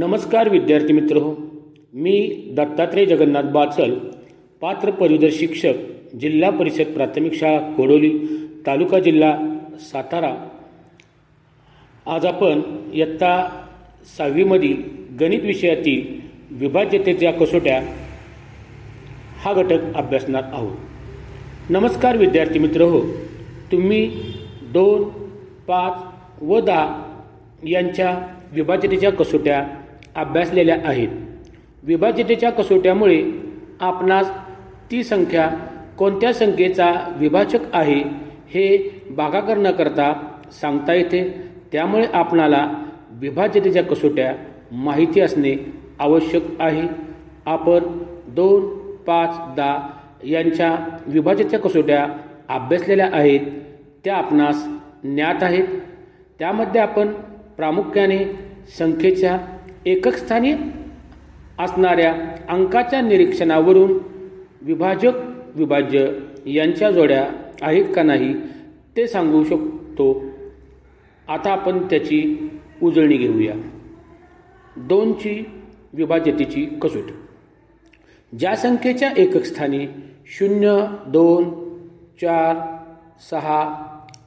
नमस्कार 0.00 0.48
विद्यार्थी 0.48 0.92
मित्र 0.92 1.16
हो 1.16 1.30
मी 1.94 2.12
दत्तात्रय 2.56 3.06
जगन्नाथ 3.06 3.42
बाचल 3.52 3.94
पात्र 4.62 4.90
पदवीधर 4.90 5.30
शिक्षक 5.32 5.78
जिल्हा 6.16 6.50
परिषद 6.50 6.92
प्राथमिक 6.94 7.34
शाळा 7.34 7.58
कोडोली 7.76 8.10
तालुका 8.66 8.98
जिल्हा 8.98 9.32
सातारा. 9.92 10.30
आज 12.06 12.26
आपण 12.26 12.60
इयत्ता 12.92 13.32
सहावीमधील 14.18 14.82
गणित 15.20 15.44
विषयातील 15.44 16.04
विभाज्यतेच्या 16.60 17.32
कसोट्या 17.32 17.80
हा 19.44 19.52
घटक 19.52 19.96
अभ्यासणार 19.96 20.42
आहोत. 20.42 20.76
नमस्कार 21.70 22.16
विद्यार्थी 22.16 22.58
मित्र 22.58 22.82
हो 22.82 23.00
तुम्ही 23.72 24.06
दोन 24.72 25.08
पाच 25.68 26.42
व 26.42 26.60
दहा 26.60 26.86
यांच्या 27.66 28.16
विभाज्यतेच्या 28.52 29.12
कसोट्या 29.12 29.66
अभ्यासलेल्या 30.18 30.76
आहेत. 30.84 31.08
विभाज्यतेच्या 31.82 32.50
कसोट्यामुळे 32.50 33.22
आपणास 33.80 34.30
ती 34.90 35.04
संख्या 35.04 35.48
कोणत्या 35.98 36.32
संख्येचा 36.32 36.92
विभाजक 37.16 37.58
आहे 37.72 38.00
हे 38.48 38.66
भागाकरणाकरता 39.10 40.12
सांगता 40.60 40.94
येते. 40.94 41.48
त्यामुळे 41.72 42.06
आपणाला 42.12 42.68
विभाज्यतेच्या 43.10 43.82
कसोट्या 43.82 44.34
माहिती 44.72 45.20
असणे 45.20 45.54
आवश्यक 45.98 46.42
आहे. 46.60 46.82
आपण 47.46 47.78
दोन 48.28 48.66
पाच 49.06 49.28
दहा 49.56 49.88
यांच्या 50.24 50.76
विभाजितच्या 51.06 51.58
कसोट्या 51.58 52.06
अभ्यासलेल्या 52.48 53.10
आहेत 53.12 53.40
त्या 54.04 54.16
आपणास 54.16 54.64
ज्ञात 55.04 55.42
आहेत. 55.42 55.64
त्यामध्ये 56.38 56.80
आपण 56.80 57.08
प्रामुख्याने 57.56 58.18
संख्येच्या 58.78 59.38
एककस्थानी 59.88 60.52
असणाऱ्या 61.58 62.12
अंकाच्या 62.48 63.00
निरीक्षणावरून 63.00 63.98
विभाजक 64.62 65.12
विभाज्य 65.54 66.06
यांच्या 66.46 66.90
जोड्या 66.90 67.26
आहेत 67.62 67.84
का 67.96 68.02
नाही 68.02 68.34
ते 68.96 69.06
सांगू 69.06 69.44
शकतो. 69.44 70.24
आता 71.28 71.50
आपण 71.50 71.78
त्याची 71.86 72.50
उजळणी 72.82 73.16
घेऊया. 73.16 73.54
दोनची 74.76 75.44
विभाज्यतेची 75.92 76.64
कसोटी. 76.82 77.12
ज्या 78.32 78.56
संख्येच्या 78.56 79.10
एकक 79.16 79.44
स्थानी 79.44 79.86
शून्य 80.26 80.76
दोन 81.06 81.50
चार 82.22 82.56
सहा 83.30 83.60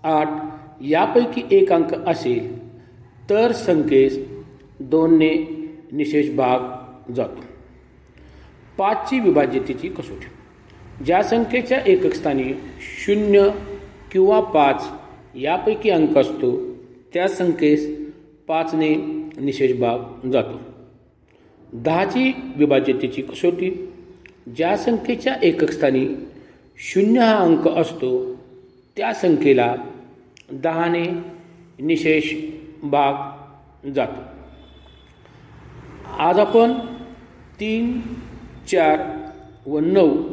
आठ 0.04 0.28
यापैकी 0.82 1.44
एक 1.52 1.72
अंक 1.74 1.94
असेल 2.08 2.70
तर 3.30 3.52
संख्येस 3.52 4.18
दोनने 4.90 5.30
निशेष 5.92 6.36
भाग 6.36 6.60
जातो. 7.14 7.42
पाचची 8.78 9.20
विभाज्यतेची 9.20 9.90
कसोटी. 9.90 10.26
ज्या 11.06 11.24
संख्येच्या 11.24 11.80
एकक 11.86 12.14
स्थानी 12.14 12.44
शून्य 12.80 13.50
किंवा 14.12 14.40
पाच 14.40 14.84
यापैकी 15.36 15.90
अंक 15.90 16.18
असतो 16.18 16.76
त्या 17.14 17.28
संख्येस 17.28 18.10
पाचने 18.48 18.96
निशेष 19.38 19.80
भाग 19.80 20.30
जातो. 20.30 20.60
दहाची 21.74 22.34
विभाज्यतेची 22.56 23.22
कसोटी. 23.22 23.88
ज्या 24.56 24.78
संख्येच्या 24.78 25.36
एकक 25.44 25.72
स्थानी 25.72 26.08
शून्य 26.78 27.20
हा 27.20 27.38
अंक 27.38 27.68
असतो 27.68 28.36
त्या 28.98 29.14
संख्येला 29.14 29.76
दहाने 30.52 31.06
निशेष 31.80 32.34
भाग 32.84 33.14
जातो. 33.90 34.41
आज 36.22 36.40
आपण 36.40 36.74
तीन 37.60 38.02
चार 38.72 39.00
व 39.70 39.80
नऊ 39.80 40.24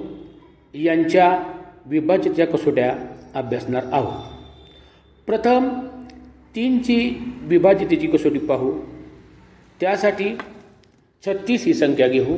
यांच्या 0.74 1.42
विभाज्यतेच्या 1.86 2.46
कसोट्या 2.46 2.96
अभ्यासणार 3.34 3.84
आहोत. 3.92 4.24
प्रथम 5.26 5.68
तीनची 6.56 7.18
विभाजितेची 7.40 8.06
कसोटी 8.06 8.38
पाहू. 8.38 8.80
त्यासाठी 9.80 10.36
छत्तीस 11.26 11.64
ही 11.64 11.74
संख्या 11.74 12.08
घेऊ. 12.08 12.36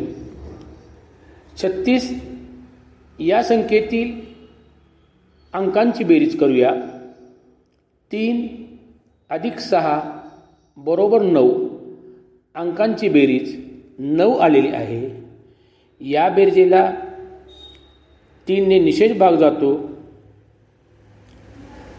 छत्तीस 1.63 2.23
या 3.19 3.43
संख्येतील 3.43 4.21
अंकांची 5.53 6.05
बेरीज 6.05 6.41
करूया. 6.41 6.73
तीन 8.13 8.47
अधिक 9.31 9.59
सहा 9.59 10.21
बरोबर 10.77 11.23
नऊ 11.23 11.70
अंकांची 12.55 13.09
बेरीज 13.09 13.65
नऊ 13.99 14.35
आलेली 14.35 14.69
आहे. 14.69 15.25
या 16.01 16.29
बेरजेला 16.29 16.93
तीनने 18.49 18.79
निषेध 18.79 19.19
भाग 19.19 19.33
जातो. 19.33 19.91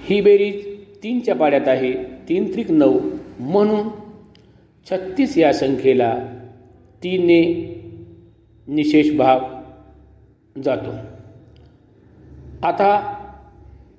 ही 0.02 0.22
बेरीज 0.22 0.86
तीनच्या 1.04 1.36
पाड्यात 1.36 1.68
आहे. 1.68 1.94
तीन 2.30 2.54
त्रिक 2.54 2.72
नऊ 2.72 3.00
म्हणून 3.40 3.88
छत्तीस 4.90 5.38
या 5.38 5.54
संख्येला 5.54 6.18
तीनने 7.04 7.42
निशेष 8.68 9.16
भाग 9.16 9.40
जातो. 10.62 10.92
आता 12.64 13.00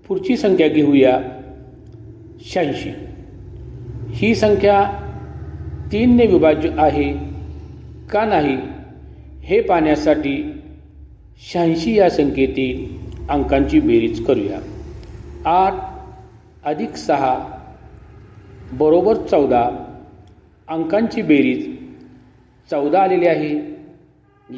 पुढची 0.09 0.37
संख्या 0.37 0.69
घेऊया. 0.69 1.21
शहाऐंशी. 2.41 2.91
ही 4.09 4.35
संख्या 4.35 4.99
तीनने 5.93 6.27
विभाज्य 6.27 6.71
आहे 6.79 7.13
का 8.11 8.25
नाही 8.25 8.57
हे 9.41 9.61
पाहण्यासाठी 9.61 10.55
शहाऐंशी 11.53 11.99
या 11.99 12.11
संख्येतील 12.11 12.87
अंकांची 13.31 13.81
बेरीज 13.81 14.25
करूया. 14.27 14.61
आठ 15.45 15.75
अधिक 16.65 16.97
सहा 16.97 17.59
बरोबर 18.73 19.17
चौदा 19.17 19.71
अंकांची 20.69 21.23
बेरीज 21.23 21.77
चौदा 22.71 23.01
आलेली 23.01 23.27
आहे. 23.27 23.77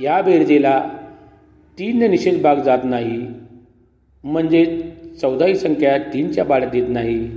या 0.03 0.23
बेरजेला 0.23 0.88
तीन 1.79 2.11
निषेध 2.11 2.42
भाग 2.42 2.57
जात 2.57 2.79
नाही. 2.85 3.27
म्हणजे 4.25 4.92
चौदा 5.20 5.47
ही 5.47 5.57
संख्या 5.57 5.99
तीनच्या 5.99 6.44
पाड्यात 6.44 6.75
येत 6.75 6.88
नाही. 6.88 7.31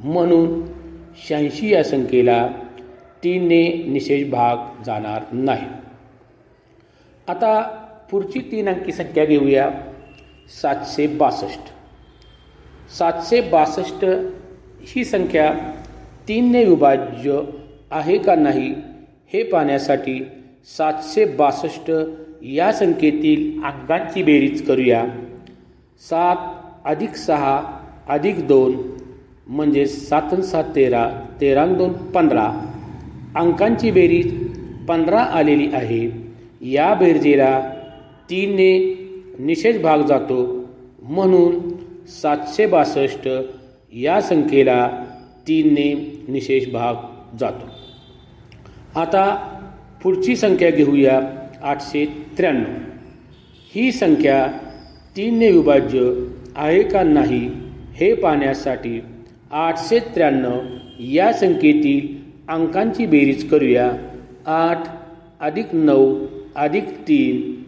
म्हणून 0.00 0.62
शहाऐंशी 1.28 1.72
या 1.72 1.84
संख्येला 1.84 2.48
तीनने 3.24 3.84
निषेध 3.88 4.30
भाग 4.30 4.56
जाणार 4.84 5.22
नाही. 5.32 5.66
आता 7.28 7.62
पुढची 8.10 8.38
तीन 8.38 8.68
अंकी 8.68 8.92
संख्या 8.92 9.24
घेऊया. 9.24 9.70
सातशे 10.62 11.06
बासष्ट. 11.06 11.60
सातशे 12.98 13.40
बासष्ट 13.40 14.04
ही 14.80 15.04
संख्या 15.04 15.52
तीनने 16.28 16.64
विभाज्य 16.64 17.40
आहे 17.90 18.18
का 18.18 18.34
नाही 18.34 18.74
हे 19.32 19.42
पाहण्यासाठी 19.42 20.26
सातशे 20.78 21.24
बासष्ट 21.24 21.90
या 22.42 22.72
संख्येतील 22.72 23.62
अंकांची 23.64 24.22
बेरीज 24.22 24.66
करूया. 24.66 25.04
सात 26.00 26.36
अधिक 26.84 27.14
सहा 27.14 27.62
अधिक 28.08 28.46
दोन 28.48 28.76
म्हणजे 29.46 29.86
सात 29.86 30.34
सात 30.34 30.64
तेरा 30.64 31.10
तेरा 31.40 31.66
दोन 31.66 31.92
पंधरा. 31.92 32.71
अंकांची 33.36 33.90
बेरीज 33.90 34.48
पंधरा 34.88 35.20
आलेली 35.20 35.68
आहे. 35.72 36.32
या 36.60 36.94
बेरजेला 36.94 37.60
तीनने 38.30 38.98
निषेध 39.38 39.82
भाग 39.82 39.98
जातो. 39.98 40.68
म्हणून 41.02 41.76
सातशे 42.06 42.66
बासष्ट 42.66 43.28
या 43.92 44.20
संख्येला 44.20 45.04
तीनने 45.48 46.20
निषेध 46.28 46.72
भाग 46.72 46.94
जातो. 47.40 47.66
आता 49.00 49.34
पुढची 50.02 50.36
संख्या 50.36 50.70
घेऊया 50.70 51.20
आठशे 51.62 52.06
त्र्याण्णव. 52.38 52.72
ही 53.74 53.92
संख्या 53.92 54.46
तीनने 55.16 55.52
विभाज्य 55.52 56.26
आहे 56.56 56.82
का 56.82 57.02
नाही 57.02 57.50
हे 57.94 58.14
पाहण्यासाठी 58.14 59.00
आठशे 59.50 59.98
त्र्याण्णव 59.98 60.60
या 60.98 61.32
संख्येतील 61.32 62.21
अंकांची 62.52 63.06
बेरीज 63.06 63.48
करूया. 63.50 63.92
आठ 64.46 64.82
अधिक 65.40 65.66
नऊ 65.72 66.26
अधिक 66.56 66.84
तीन 67.08 67.62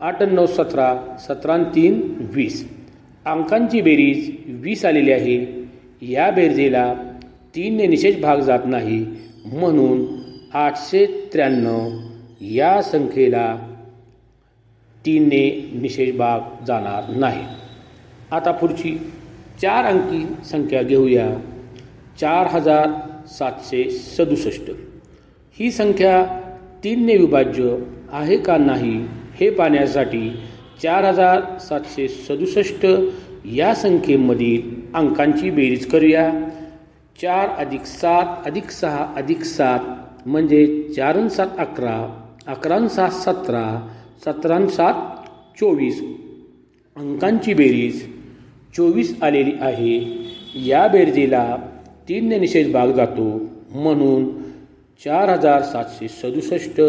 आठ 0.00 0.22
नऊ 0.22 0.46
सतरा 0.46 1.16
सतरा 1.28 1.56
तीन 1.74 2.12
वीस. 2.34 2.68
अंकांची 3.26 3.80
बेरीज 3.80 4.36
वीस 4.48 4.84
आलेली 4.84 5.12
आहे. 5.12 5.68
या 6.02 6.30
बेरजेला 6.30 6.94
तीनने 7.54 7.86
निशेष 7.86 8.20
भाग 8.20 8.36
जात 8.36 8.58
नाही. 8.64 9.06
म्हणून 9.46 10.06
आठशे 10.54 11.28
त्र्याण्णव 11.32 11.88
या 12.40 12.82
संख्येला 12.82 13.56
तीनने 15.06 15.70
निशेष 15.74 16.16
भाग 16.16 16.64
जाणार 16.64 17.16
नाही. 17.16 17.44
आता 18.30 18.50
पुढची 18.52 18.98
चार 19.62 19.84
अंकी 19.84 20.26
संख्या 20.44 20.82
घेऊया. 20.82 21.30
चार 22.20 22.46
हजार 22.46 23.09
सातशे 23.26 23.90
सदुसष्ट. 23.90 24.70
ही 25.52 25.70
संख्या 25.70 26.26
तीनने 26.84 27.16
विभाज्य 27.16 27.78
आहे 28.12 28.36
का 28.36 28.56
नाही 28.56 29.06
हे 29.34 29.50
पाहण्यासाठी 29.50 30.30
चार 30.82 31.04
हजार 31.04 31.58
सातशे 31.58 32.08
सदुसष्ट 32.08 32.86
या 33.44 33.74
संख्येमधील 33.74 34.60
अंकांची 34.94 35.50
बेरीज 35.50 35.86
करूया. 35.86 36.32
चार 37.22 37.48
अधिक 37.48 37.84
सात 37.84 38.46
अधिक 38.46 38.70
सहा 38.70 39.12
अधिक 39.16 39.42
सात 39.42 39.80
म्हणजे 40.26 40.92
चार 40.96 41.28
सात 41.28 41.48
अकरा 41.58 42.26
अकरा 42.46 42.88
सात 42.88 43.10
सतरा 43.10 43.88
सतरा 44.24 44.66
सात 44.66 44.94
चोवीस. 45.60 46.00
अंकांची 46.96 47.54
बेरीज 47.54 48.06
चोवीस 48.76 49.22
आलेली 49.22 49.52
आहे. 49.60 49.98
या 50.54 50.86
बेरजेला 50.88 51.56
तीनने 52.08 52.38
निषेध 52.38 52.72
भाग 52.72 52.88
जातो. 52.88 53.48
म्हणून 53.70 54.42
चार 55.04 55.28
हजार 55.28 55.62
सातशे 55.62 56.08
सदुसष्ट 56.08 56.80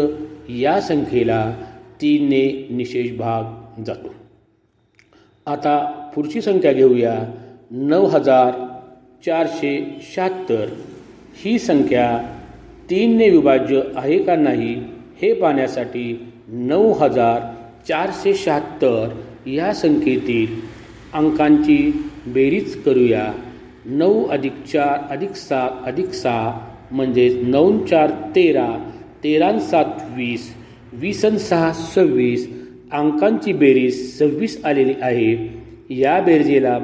या 0.48 0.80
संख्येला 0.80 1.54
तीनने 2.00 2.68
निषेध 2.70 3.16
भाग 3.18 3.82
जातो. 3.82 4.14
आता 5.46 5.78
पुढची 6.14 6.40
संख्या 6.40 6.72
घेऊया. 6.72 7.24
नऊ 7.70 8.06
हजार 8.06 8.52
चारशे 9.26 9.98
शहात्तर 10.14 10.66
ही 11.36 11.58
संख्या 11.58 12.22
तीनने 12.90 13.28
विभाज्य 13.28 13.80
आहे 13.96 14.18
का 14.18 14.36
नाही 14.36 14.74
हे 15.22 15.32
पाहण्यासाठी 15.34 16.32
नऊ 16.48 16.92
हजार 16.92 17.40
चारशे 17.88 18.34
शहात्तर 18.34 19.08
या 19.46 19.74
संख्येतील 19.74 20.46
अंकांची 21.14 22.04
बेरीज 22.26 22.82
करूया. 22.82 23.32
नऊ 23.86 24.24
अधिक 24.24 24.52
चार 24.72 25.10
अधिक 25.10 25.30
सात 25.30 25.70
अधिक 25.86 26.10
सहा 26.10 26.60
म्हणजेच 26.90 27.36
नऊ 27.42 27.86
चार 27.86 28.10
तेरा 28.10 28.90
तेरा 29.24 29.58
सात 29.58 29.84
वीस 30.16 30.54
वीस 30.92 31.22
सहा 31.22 31.72
सव्वीस 31.72 32.48
अंकांची 32.92 33.52
बेरीज 33.52 34.18
सव्वीस 34.18 34.64
आलेली 34.64 34.94
आहे. 35.00 35.62
या 35.90 36.20
बेरजेला 36.20 36.78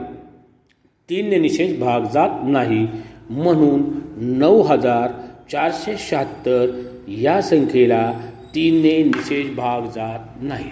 तीनने 1.11 1.39
निशेष 1.39 1.79
भाग 1.79 2.01
जात 2.15 2.29
नाही. 2.45 2.89
म्हणून 3.31 3.83
नऊ 4.17 4.63
हजार 4.63 5.11
चारशे 5.53 5.95
शहात्तर 5.99 6.67
या 7.09 7.41
संख्येला 7.43 8.13
तीनने 8.55 9.05
निशेष 9.05 9.55
भाग 9.57 9.81
जात 9.81 10.43
नाही. 10.43 10.71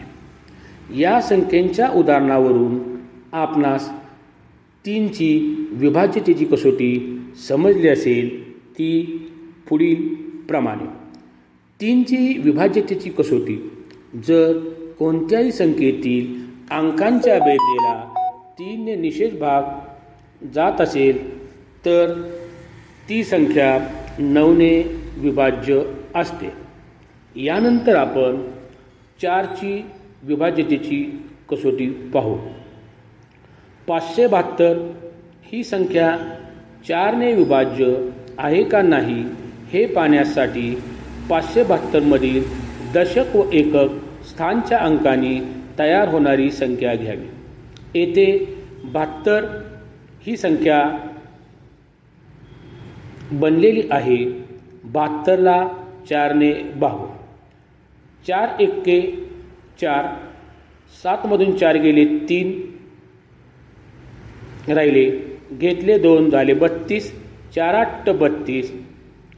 या 1.02 1.20
संख्येच्या 1.20 1.90
उदाहरणावरून 1.90 2.78
आपणास 3.32 3.90
तीनची 4.87 5.66
विभाज्यतेची 5.70 6.44
कसोटी 6.44 7.20
समजली 7.49 7.88
असेल 7.88 8.59
ती 8.70 9.03
पुढील 9.68 10.09
प्रमाणे. 10.49 10.87
तीनची 11.81 12.38
विभाज्यतेची 12.38 13.11
कसोटी 13.11 13.70
जर 14.29 14.59
कोणत्याही 14.99 15.53
संख्येतील 15.53 16.44
अंकांच्या 16.70 17.38
बेरजेला 17.38 18.14
तीनने 18.59 18.94
निषेध 18.94 19.38
भाग 19.38 19.62
जात 20.55 20.81
असेल 20.81 21.40
तर 21.85 22.22
ती 23.09 23.25
संख्या 23.25 23.79
नऊने 24.18 24.83
विभाज्य 25.16 25.81
असते. 26.14 26.53
यानंतर 27.37 27.96
आपण 27.96 28.37
चारची 29.22 29.85
विभाज्यतेची 30.22 31.18
कसोटी 31.51 31.87
पाहू. 31.87 32.37
पाचशे 33.88 34.27
बहात्तर 34.27 34.92
ही 35.44 35.64
संख्या 35.64 36.16
चारने 36.88 37.33
विभाज्य 37.33 38.11
आहे 38.38 38.64
का 38.64 38.83
नाही 38.83 39.25
हे 39.72 39.87
पाहण्यासाठी 39.87 40.83
पाचशे 41.31 41.62
बहात्तरमधील 41.62 42.42
दशक 42.94 43.37
व 43.37 43.51
एकक 43.53 43.88
स्थानच्या 44.25 44.79
अंकाने 44.79 45.40
तयार 45.79 46.09
होणारी 46.09 46.51
संख्या 46.51 46.94
घ्यावी. 46.94 47.27
येथे 47.94 48.55
बहात्तर 48.85 49.44
ही 50.22 50.37
संख्या 50.37 51.09
बनलेली 53.33 53.83
आहे. 53.90 54.44
बहात्तरला 54.85 55.68
चारने 56.11 56.53
बाहू. 56.53 57.07
चार 58.29 58.49
एक्के 58.61 59.29
चार 59.81 60.07
सातमधून 61.03 61.57
चार 61.57 61.77
गेले 61.77 62.05
तीन 62.05 62.65
राहिले. 64.74 65.11
घेतले 65.52 65.98
दोन 65.98 66.31
झाले 66.31 66.55
बत्तीस 66.55 67.22
चार 67.55 67.74
आठ 67.74 68.09
बत्तीस. 68.11 68.83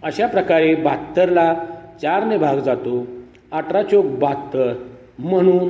अशा 0.03 0.27
प्रकारे 0.27 0.75
बहात्तरला 0.75 1.55
चारने 2.03 2.39
भाग 2.39 2.59
जातो. 2.59 3.07
अठरा 3.53 3.83
चौक 3.83 4.05
बहात्तर 4.05 4.75
म्हणून 5.19 5.69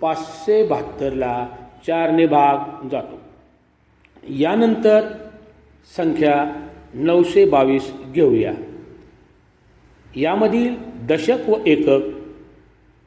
पाचशे 0.00 0.66
बहात्तरला 0.66 1.46
चारने 1.86 2.26
भाग 2.26 2.88
जातो. 2.88 3.20
यानंतर 4.28 5.00
संख्या 5.96 6.66
नऊशे 6.94 7.44
बावीस 7.44 7.92
घेऊया. 8.12 8.52
यामधील 10.16 10.74
दशक 11.06 11.48
व 11.48 11.54
एकक 11.66 12.00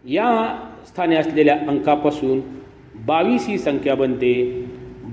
या 0.05 0.59
स्थानी 0.87 1.15
असलेल्या 1.15 1.55
अंकापासून 1.67 2.39
बावीस 3.05 3.47
ही 3.47 3.57
संख्या 3.57 3.95
बनते. 3.95 4.66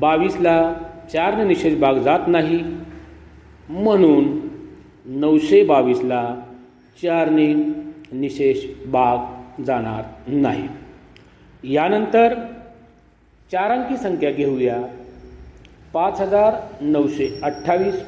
बावीसला 0.05 0.73
चारने 1.13 1.45
निषेध 1.45 1.79
भाग 1.81 1.99
जात 1.99 2.29
नाही. 2.29 2.61
म्हणून 3.69 4.27
नऊशे 5.07 5.65
बावीसला 5.65 6.23
चारने 7.03 7.53
निशेष 8.13 8.65
भाग 8.87 9.63
जाणार 9.63 10.03
नाही. 10.27 10.69
यानंतर 11.75 12.35
चारांकी 13.53 13.97
संख्या 13.97 14.31
घेऊया. 14.31 14.79
पाच 15.93 16.21
हजार 16.21 16.55
नऊशे 16.81 17.29
अठ्ठावीस. 17.43 18.03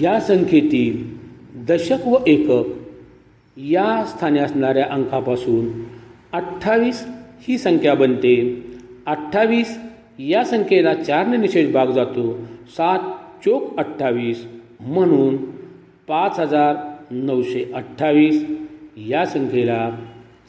या 0.00 0.20
संख्येतील 0.20 0.94
दशक 1.68 2.06
व 2.06 2.16
एकक 2.26 2.68
या 3.56 4.04
स्थानी 4.04 4.38
असणाऱ्या 4.38 4.86
अंकापासून 4.90 5.68
अठ्ठावीस 6.32 7.06
ही 7.40 7.58
संख्या 7.58 7.94
बनते. 7.94 8.36
अठ्ठावीस 9.06 9.78
या 10.18 10.44
संख्येला 10.44 10.94
चारने 10.94 11.36
निषेध 11.36 11.72
भाग 11.72 11.90
जातो. 11.90 12.38
सात 12.68 12.98
चोक 13.44 13.78
अठ्ठावीस 13.78 14.46
म्हणून 14.80 15.36
पाच 16.08 16.38
हजार 16.40 16.76
नऊशे 17.10 17.72
अठ्ठावीस 17.74 18.44
या 18.96 19.24
संख्येला 19.24 19.90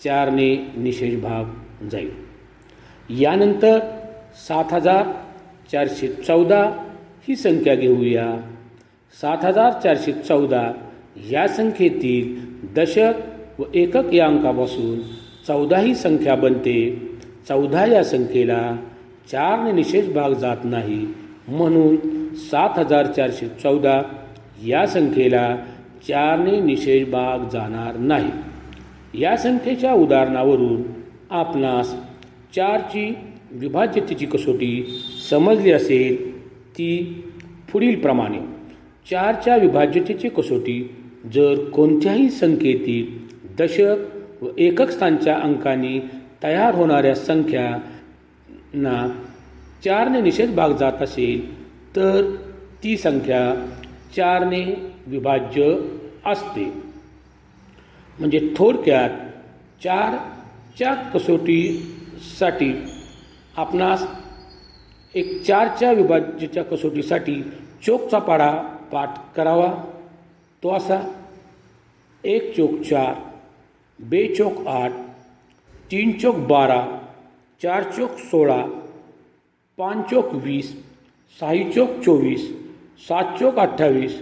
चारने 0.04 0.56
निषेध 0.78 1.20
भाग 1.22 1.44
जाईल. 1.88 2.12
यानंतर 3.10 3.80
सात 4.48 4.74
हजार 4.74 5.04
चारशे 5.72 6.08
चौदा 6.08 6.64
ही 7.28 7.36
संख्या 7.36 7.76
घेऊया. 7.76 8.38
सात 9.22 9.46
हजार 9.46 9.72
चारशे 9.84 10.12
चौदा 10.12 10.72
या 11.30 11.48
संख्येतील 11.48 12.36
दशक 12.74 13.14
व 13.60 13.64
एकक 13.74 14.14
या 14.14 14.28
अंकापासून 14.28 15.00
चौदा 15.48 15.78
ही 15.78 15.96
संख्या 15.96 16.36
बनते. 16.36 17.10
चौदा 17.48 17.86
या 17.86 18.04
संख्येला 18.04 18.76
चारने 19.32 19.72
निशेष 19.72 20.08
भाग 20.10 20.34
जात 20.34 20.64
नाही. 20.64 21.06
म्हणून 21.48 21.96
सात 22.36 22.78
हजार 22.80 23.06
चारशे 23.06 23.48
चौदा 23.64 24.02
या 24.66 24.86
संख्येला 24.88 25.56
चारने 26.08 26.60
निशेष 26.62 27.08
भाग 27.10 27.48
जाणार 27.54 27.98
नाही. 27.98 28.30
या 29.22 29.36
संख्येच्या 29.38 29.94
उदाहरणावरून 29.94 30.82
आपणास 31.30 31.94
चारची 32.56 33.14
विभाज्यतेची 33.52 34.26
कसोटी 34.26 34.84
समजली 35.30 35.72
असेल 35.72 36.16
ती 36.78 37.24
पुढीलप्रमाणे 37.72 38.40
चारच्या 39.12 39.56
विभाज्यतेची 39.56 40.30
कसोटी 40.30 40.82
जर 41.34 41.64
कोणत्याही 41.70 42.30
संख्येतील 42.30 43.06
दशक 43.60 44.44
व 44.44 44.48
एकक 44.58 44.90
स्थानच्या 44.90 45.36
अंकांनी 45.36 46.00
तयार 46.44 46.76
होणाऱ्या 46.76 47.16
संख्या 47.16 47.78
ना 48.78 49.08
चारने 49.86 50.22
निषेध 50.22 50.56
भाग 50.56 50.72
जात 50.72 51.02
असेल 51.02 51.42
तर 51.96 52.36
ती 52.84 52.98
संख्या 52.98 53.42
चारने 54.16 54.64
विभाज्य 55.08 55.74
असते. 56.26 56.66
म्हणजे 58.20 58.40
थोडक्यात 58.58 59.10
चारच्या 59.84 60.94
कसोटीसाठी 61.14 62.72
आपणास 63.58 64.04
एक 65.16 65.42
चारच्या 65.44 65.92
विभाज्यच्या 65.92 66.64
कसोटीसाठी 66.64 67.42
चोकचा 67.86 68.20
पाडा 68.20 68.52
पाठ 68.92 69.18
करावा. 69.36 69.74
तो 70.64 70.76
असा 70.76 71.00
एक 72.24 72.56
चोक 72.58 72.80
चार 72.82 73.14
बे 74.00 74.26
चोक 74.36 74.68
आठ 74.68 74.92
तीन 75.92 76.18
चोक 76.18 76.36
बारा 76.36 76.86
चार 77.62 77.84
चोक 77.92 78.18
सोळा 78.22 78.62
पाच 79.78 80.10
चोक 80.10 80.34
वीस 80.44 80.70
सहा 81.40 81.54
चोक 81.72 81.98
चोवीस 82.02 82.46
सात 83.08 83.34
चोक 83.40 83.58
अठ्ठावीस 83.60 84.20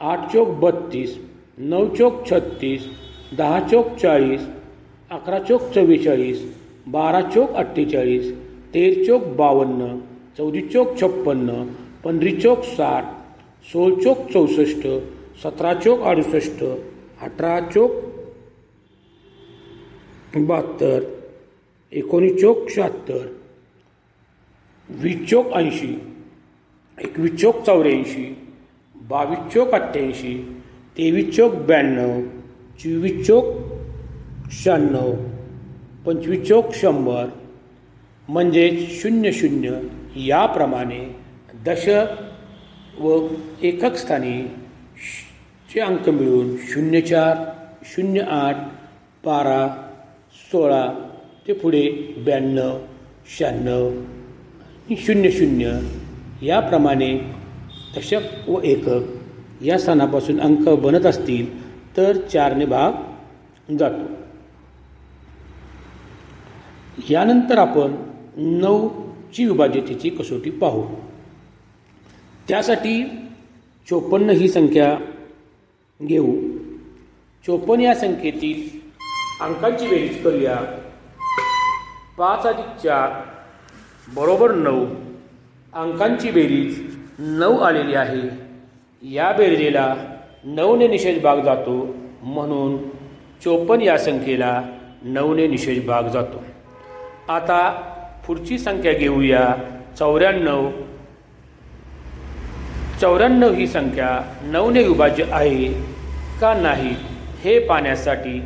आठ 0.00 0.32
चोक 0.32 0.48
बत्तीस 0.60 1.16
नऊ 1.60 1.88
चोक 1.94 2.24
छत्तीस 2.26 2.86
दहा 3.38 3.60
चोक 3.68 3.94
चाळीस 3.96 4.46
अकरा 5.10 5.38
चोक 5.38 5.68
चव्वेचाळीस 5.74 6.42
बारा 6.88 7.20
चोक 7.30 7.54
अठ्ठेचाळीस 7.54 8.32
तेर 8.74 9.04
चोक 9.06 9.26
बावन्न 9.36 9.96
चौदी 10.38 10.66
चोक 10.68 11.00
छप्पन्न 11.00 11.62
पंधरी 12.04 12.36
चोक 12.40 12.64
साठ 12.66 13.14
सोळ 13.68 13.94
चोक 13.94 14.28
चौसष्ट 14.32 14.86
सतरा 15.42 15.74
चोक 15.74 16.02
अडुसष्ट 16.02 16.64
अठरा 16.64 17.58
चोक 17.70 18.04
बहात्तर 20.36 21.21
एकोणीस 21.92 22.40
चोक 22.40 22.68
शहात्तर 22.70 23.26
वीस 24.90 25.28
चोक 25.30 25.52
ऐंशी 25.54 25.88
एकवीस 26.98 27.32
चोक 27.40 27.60
चौऱ्याऐंशी 27.62 28.24
बावीस 28.96 29.52
चोक 29.54 29.74
अठ्ठ्याऐंशी 29.74 30.34
तेवीस 30.96 31.34
चोक 31.36 31.54
ब्याण्णव 31.66 32.20
चोवीस 32.80 33.26
चोक 33.26 33.44
शहाण्णव 34.52 35.12
पंचवीस 36.06 36.48
चोक 36.48 36.74
शंभर 36.74 37.26
म्हणजेच 38.28 38.88
शून्य 39.00 39.32
शून्य 39.32 39.80
याप्रमाणे 40.26 41.04
दशक 41.66 43.00
व 43.00 43.18
एकक 43.62 43.96
स्थानी 43.96 44.42
चे 45.68 45.80
अंक 45.80 46.08
मिळून 46.08 46.56
शून्य 46.68 47.00
चार 47.00 47.44
शून्य 47.86 48.20
आठ 48.30 48.56
बारा 49.24 49.66
सोळा 50.52 50.84
ते 51.48 51.52
पुढे 51.52 52.14
ब्याण्णव 52.24 52.78
शहाण्णव 53.38 53.90
शून्य 54.96 55.30
शून्य 55.30 55.80
याप्रमाणे 56.42 57.18
दशक 57.96 58.48
व 58.48 58.60
एकक 58.64 59.00
या 59.62 59.78
स्थानापासून 59.78 60.40
अंक 60.40 60.68
बनत 60.68 61.06
असतील 61.06 61.46
तर 61.96 62.16
चारने 62.16 62.64
भाग 62.64 62.92
जातो. 63.78 64.12
यानंतर 67.10 67.58
आपण 67.58 67.96
नऊची 68.36 69.44
विभाज्यतेची 69.44 70.10
कसोटी 70.10 70.50
पाहू. 70.50 70.84
त्यासाठी 72.48 73.04
चोपन्न 73.90 74.30
ही 74.30 74.48
संख्या 74.48 74.98
घेऊ. 76.02 76.36
चोपन्न 77.46 77.84
या 77.84 77.94
संख्येतील 77.94 78.80
अंकांची 79.40 79.88
बेरीज 79.88 80.22
करूया. 80.22 80.56
पाच 82.18 82.46
अधिक 82.46 82.64
चार 82.64 83.10
बरोबर 84.14 84.54
नऊ. 84.54 84.86
अंकांची 85.72 86.30
बेरीज 86.30 86.96
नऊ 87.18 87.58
आलेली 87.58 87.94
आहे. 87.94 88.22
या 89.02 89.32
बेरजेला 89.32 89.94
नऊने 90.44 90.88
निषेध 90.88 91.22
भाग 91.22 91.36
जातो 91.36 91.96
म्हणून 92.22 92.76
चोपन्न 93.44 93.82
या 93.82 93.98
संख्येला 93.98 94.62
नऊने 95.02 95.46
निषेध 95.46 95.86
भाग 95.86 96.02
जातो. 96.02 96.44
आता 97.28 97.70
पुढची 98.26 98.58
संख्या 98.58 98.92
घेऊया. 98.92 99.54
चौऱ्याण्णव. 99.98 100.70
चौऱ्याण्णव 103.00 103.52
ही 103.52 103.66
संख्या 103.66 104.38
नऊने 104.42 104.82
विभाज्य 104.82 105.24
आहे 105.32 105.72
का 106.40 106.54
नाही 106.54 106.94
हे 107.40 107.58
पाहण्यासाठी 107.58 108.42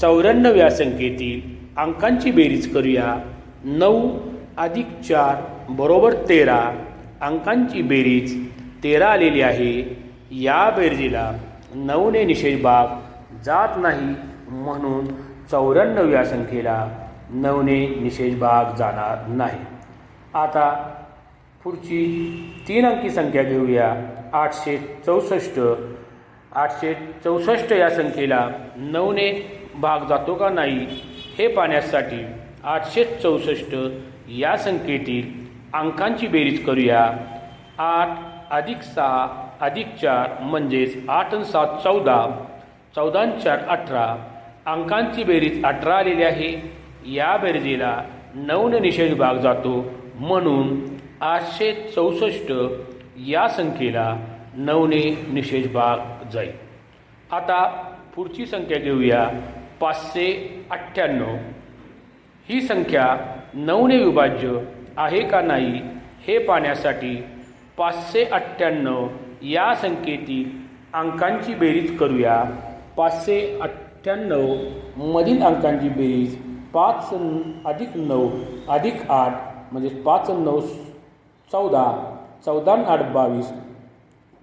चौऱ्याण्णव 0.00 0.54
या 0.54 0.70
संख्येतील 0.70 1.57
अंकांची 1.78 2.30
बेरीज 2.30 2.74
करूया. 2.74 3.16
नऊ 3.64 4.18
अधिक 4.56 4.86
चार 5.08 5.64
बरोबर 5.68 6.12
तेरा. 6.12 6.70
अंकांची 7.20 7.82
बेरीज 7.82 8.52
तेरा 8.84 9.08
आलेली 9.08 9.42
आहे. 9.42 10.02
या 10.30 10.70
बेरजीला 10.70 11.32
नऊने 11.74 12.24
निषेध 12.24 12.62
भाग 12.62 12.86
जात 13.44 13.68
नाही 13.76 14.14
म्हणून 14.48 15.06
चौऱ्याण्णव 15.50 16.12
या 16.12 16.24
संख्येला 16.24 16.88
नऊने 17.30 17.86
निषेध 17.86 18.38
भाग 18.38 18.64
जाणार 18.76 19.26
नाही. 19.26 19.60
आता 20.34 20.94
पुढची 21.64 21.98
तीन 22.68 22.86
अंकी 22.86 23.10
संख्या 23.10 23.42
घेऊया. 23.42 23.94
आठशे 24.32 24.98
चौसष्ट. 25.06 25.60
आठशे 26.54 26.94
चौसष्ट 27.24 27.72
या 27.72 27.90
संख्येला 27.90 28.48
नऊने 28.76 29.58
भाग 29.80 29.98
जातो 30.08 30.34
का 30.34 30.48
नाही? 30.50 30.86
हे 31.38 31.48
पाहण्यासाठी 31.48 32.26
आठशे 32.64 33.04
चौसष्ट 33.04 33.76
या 34.28 34.56
संख्येतील 34.56 35.46
अंकांची 35.74 36.26
बेरीज 36.26 36.64
करूया. 36.64 37.10
आठ 37.78 38.08
अधिक 38.50 38.82
सहा 38.82 39.48
अधिक 39.60 39.86
चार 39.86 40.42
म्हणजेच 40.42 41.08
आठ 41.08 41.34
आणि 41.34 41.44
सात 41.44 41.66
चौदा. 41.84 42.44
चौदा 42.94 43.24
चार 43.26 43.58
अठरा. 43.58 44.16
अंकांची 44.66 45.24
बेरीज 45.24 45.64
अठरा 45.64 45.94
आलेली 45.94 46.22
आहे. 46.22 46.72
या 47.06 47.36
बेरजेला 47.36 48.02
नऊने 48.34 48.78
निषेध 48.78 49.14
भाग 49.14 49.34
जातो. 49.34 49.90
म्हणून 50.14 50.84
आठशे 51.20 51.72
चौसष्ट 51.94 52.52
या 53.26 53.48
संख्येला 53.48 54.16
नऊने 54.56 55.24
निषेध 55.32 55.72
भाग 55.72 56.28
जाईल. 56.32 56.52
आता 57.32 57.66
पुढची 58.16 58.46
संख्या 58.46 58.78
घेऊया. 58.78 59.30
पाचशे 59.80 60.26
अठ्ठ्याण्णव. 60.70 61.36
ही 62.48 62.60
संख्या 62.62 63.06
नऊने 63.54 63.96
विभाज्य 63.96 64.58
आहे 64.96 65.20
का 65.28 65.40
नाही 65.40 65.80
हे 66.26 66.38
पाहण्यासाठी 66.38 67.14
पाचशे 67.78 68.24
अठ्ठ्याण्णव 68.24 69.06
या 69.42 69.74
संख्येतील 69.74 70.44
अंकांची 70.94 71.54
बेरीज 71.54 71.96
करूया. 71.98 72.42
पाचशे 72.96 73.38
अठ्ठ्याण्णव 73.62 74.54
मधील 75.12 75.42
अंकांची 75.42 75.88
बेरीज 75.88 76.36
पाच 76.74 77.10
अधिक 77.64 77.96
नऊ 77.96 78.28
अधिक 78.68 79.10
आठ 79.10 79.32
म्हणजे 79.72 79.88
पाच 80.02 80.30
नऊ 80.30 80.60
चौदा 81.50 81.84
चौदा 82.44 82.74
आठ 82.92 83.02
बावीस 83.12 83.52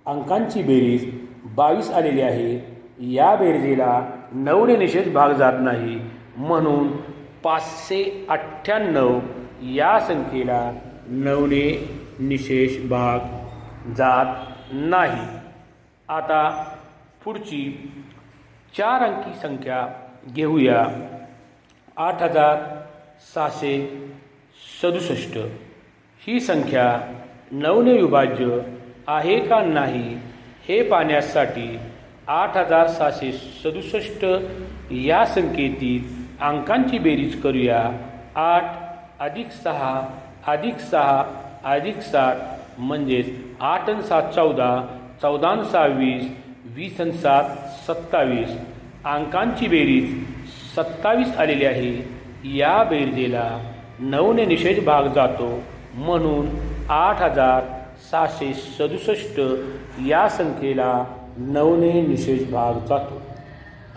अंकांची 0.06 0.62
बेरीज 0.64 1.10
बावीस 1.56 1.92
आलेली 1.92 2.22
आहे. 2.22 2.75
या 3.00 3.36
बेरजेला 3.36 4.02
नऊने 4.32 4.78
निषेध 4.78 5.14
भाग 5.14 5.34
जात 5.34 5.54
नाही. 5.60 6.00
म्हणून 6.38 6.98
पाचशे 7.44 8.26
अठ्ठ्याण्णव 8.30 9.20
या 9.62 10.00
संख्येला 10.00 10.72
नवने 11.08 11.90
निशेष 12.20 12.88
भाग 12.90 13.20
जात 13.94 14.26
नाही. 14.72 15.38
आता 16.10 16.74
पुढची 17.24 17.92
चार 18.78 19.02
अंकी 19.02 19.34
संख्या 19.42 19.88
घेऊया. 20.34 20.88
आठ 21.98 22.24
हजार 22.24 22.82
सहाशे 23.36 24.08
सदुसष्ट. 24.82 25.38
ही 26.28 26.40
संख्या 26.40 27.14
नवने 27.52 27.94
विभाज्य 27.94 28.60
आहे 29.08 29.40
का 29.40 29.62
नाही 29.62 30.18
हे 30.68 30.84
पाहण्यासाठी 30.84 31.80
आठ 32.28 32.56
हजार 32.58 32.88
सहाशे 32.88 33.32
सदुसष्ट 33.32 34.26
या 34.92 35.26
संख्येतील 35.26 36.04
अंकांची 36.42 37.00
बेरीज 37.00 37.42
करूया. 37.42 37.82
आठ 38.36 38.64
अधिक 39.20 39.52
सहा 39.64 40.02
अधिक 40.48 40.80
सहा 40.80 41.24
अधिक 41.66 42.00
सात 42.00 42.36
म्हणजेच 42.78 43.30
आठ 43.60 43.90
आणि 43.90 44.04
सात 44.04 44.32
चौदा 44.34 44.72
चौदा 45.22 45.48
आणि 45.48 45.66
सहा 45.72 45.86
वीस 45.86 46.24
वीस 46.76 47.02
आणि 47.02 47.12
सात 47.12 47.44
सत्तावीस. 47.88 48.50
अंकांची 49.06 49.68
बेरीज 49.68 50.14
सत्तावीस 50.76 51.38
आलेली 51.38 51.66
आहे. 51.66 51.94
या 52.58 52.84
बेरजेला 52.84 53.48
नऊने 54.00 54.46
निषेध 54.46 54.84
भाग 54.86 55.04
जातो. 55.16 55.64
म्हणून 55.94 56.48
आठ 56.90 57.22
हजार 57.22 57.64
सहाशे 58.12 58.54
सदुसष्ट 58.54 59.40
या 60.08 60.28
संख्येला 60.30 61.04
नऊने 61.38 62.02
निषेध 62.02 62.52
भाग 62.52 62.74
जातो. 62.88 63.22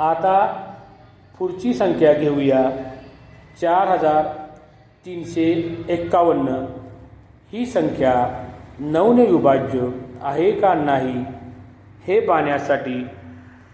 आता 0.03 0.46
पुढची 1.38 1.74
संख्या 1.74 2.12
घेऊया. 2.12 2.70
चार 3.61 3.88
हजार 3.88 4.27
तीनशे 5.07 5.77
एक्कावन्न 5.88 6.48
ही 7.53 7.66
संख्या 7.66 8.44
नऊने 8.81 9.24
विभाज्य 9.24 9.90
आहे 10.22 10.53
का 10.53 10.74
नाही 10.74 11.24
हे 12.07 12.20
पाहण्यासाठी 12.20 13.07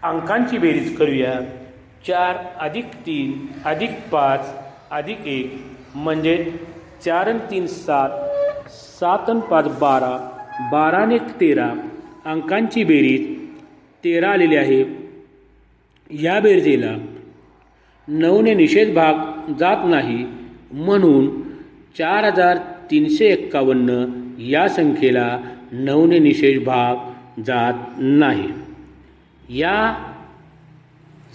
अंकांची 0.03 0.57
बेरीज 0.57 0.97
करूया. 0.97 1.33
चार 2.07 2.37
अधिक 2.59 2.85
तीन 2.85 3.47
अधिक 3.65 3.91
पाच 4.11 4.53
अधिक 4.91 5.27
एक. 5.27 5.77
म्हणजे 5.95 6.59
चार 7.05 7.27
आणि 7.27 7.39
तीन 7.51 7.67
सात. 7.67 8.09
सात 8.69 9.29
आणि 9.29 9.39
पाच 9.39 9.67
बारा. 9.67 10.29
बाराने 10.71 11.17
तेरा. 11.17 11.73
अंकांची 12.25 12.83
बेरीज 12.83 13.34
तेरा 14.05 14.29
आलेले 14.29 14.57
आहे. 14.57 14.83
या 16.23 16.39
बेरजेला 16.39 16.95
नऊने 18.07 18.53
निषेध 18.53 18.93
भाग 18.93 19.13
जात 19.59 19.77
नाही 19.85 20.25
म्हणून 20.71 21.41
चार 21.97 22.23
हजार 22.23 22.57
तीनशे 22.91 23.25
एक्कावन्न 23.25 24.05
या 24.39 24.67
संख्येला 24.67 25.39
नऊने 25.71 26.19
निषेध 26.19 26.63
भाग 26.63 26.95
जात 27.41 27.73
नाही. 27.97 28.49
या 29.49 29.95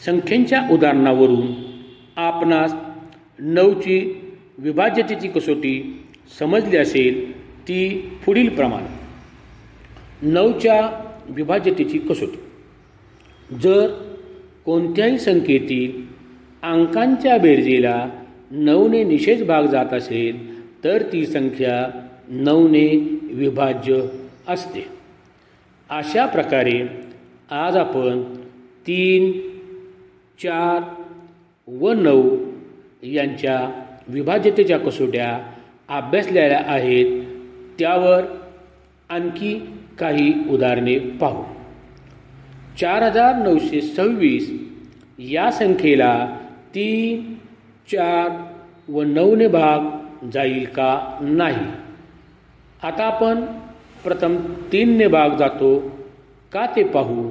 संख्येच्या 0.07 0.69
उदाहरणावरून 0.71 1.47
आपणास 2.17 2.75
नऊची 3.39 4.23
विभाज्यतेची 4.59 5.29
कसोटी 5.29 6.05
समजली 6.39 6.77
असेल 6.77 7.41
ती 7.63 8.11
पुढील 8.27 8.49
प्रमाण. 8.49 8.83
नऊच्या 10.23 10.91
विभाज्यतेची 11.29 11.99
कसोटी. 11.99 12.50
जर 13.59 13.89
कोणत्याही 14.65 15.19
संख्येतील 15.19 16.03
अंकांच्या 16.63 17.39
बेरजेला 17.39 18.09
नऊने 18.51 19.05
निषेध 19.05 19.47
भाग 19.47 19.63
जात 19.63 19.93
असेल 19.93 20.61
तर 20.85 21.03
ती 21.13 21.27
संख्या 21.27 22.01
नऊने 22.29 23.19
विभाज्य 23.23 24.03
असते. 24.49 24.87
अशा 25.91 26.27
प्रकारे 26.27 26.87
आज 27.51 27.77
आपण 27.77 28.23
तीन 28.87 29.33
चार 30.43 30.83
व 31.81 31.93
नऊ 31.93 32.37
यांच्या 33.03 33.83
विभाज्यतेच्या 34.09 34.79
कसोट्या 34.79 35.51
अभ्यासलेल्या 35.89 36.63
आहेत. 36.67 37.25
त्यावर 37.79 38.25
आणखी 39.09 39.63
काही 39.99 40.33
उदाहरणे 40.51 40.99
पाहू. 40.99 41.60
चार 42.79 43.03
हजार 43.03 43.35
नऊशे 43.37 43.81
सव्वीस. 43.81 44.51
या 45.19 45.51
संख्येला 45.51 46.39
तीन 46.75 47.35
चार 47.93 48.31
व 48.89 49.03
नऊने 49.03 49.49
भाग 49.49 49.81
जाईल 50.33 50.67
का 50.67 51.19
नाही? 51.21 51.67
आता 52.83 53.05
आपण 53.05 53.41
प्रथम 54.05 54.37
तीनने 54.73 55.09
भाग 55.09 55.37
जातो. 55.37 55.79
का 56.53 56.67
ते 56.67 56.83
पाहू? 56.83 57.31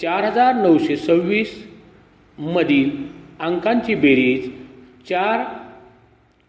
चार 0.00 0.24
हजार 0.24 0.54
नऊशे 0.54 0.96
सव्वीस 0.96 1.68
मधील 2.38 2.90
अंकांची 3.40 3.94
बेरीज 3.94 4.50
चार 5.08 5.44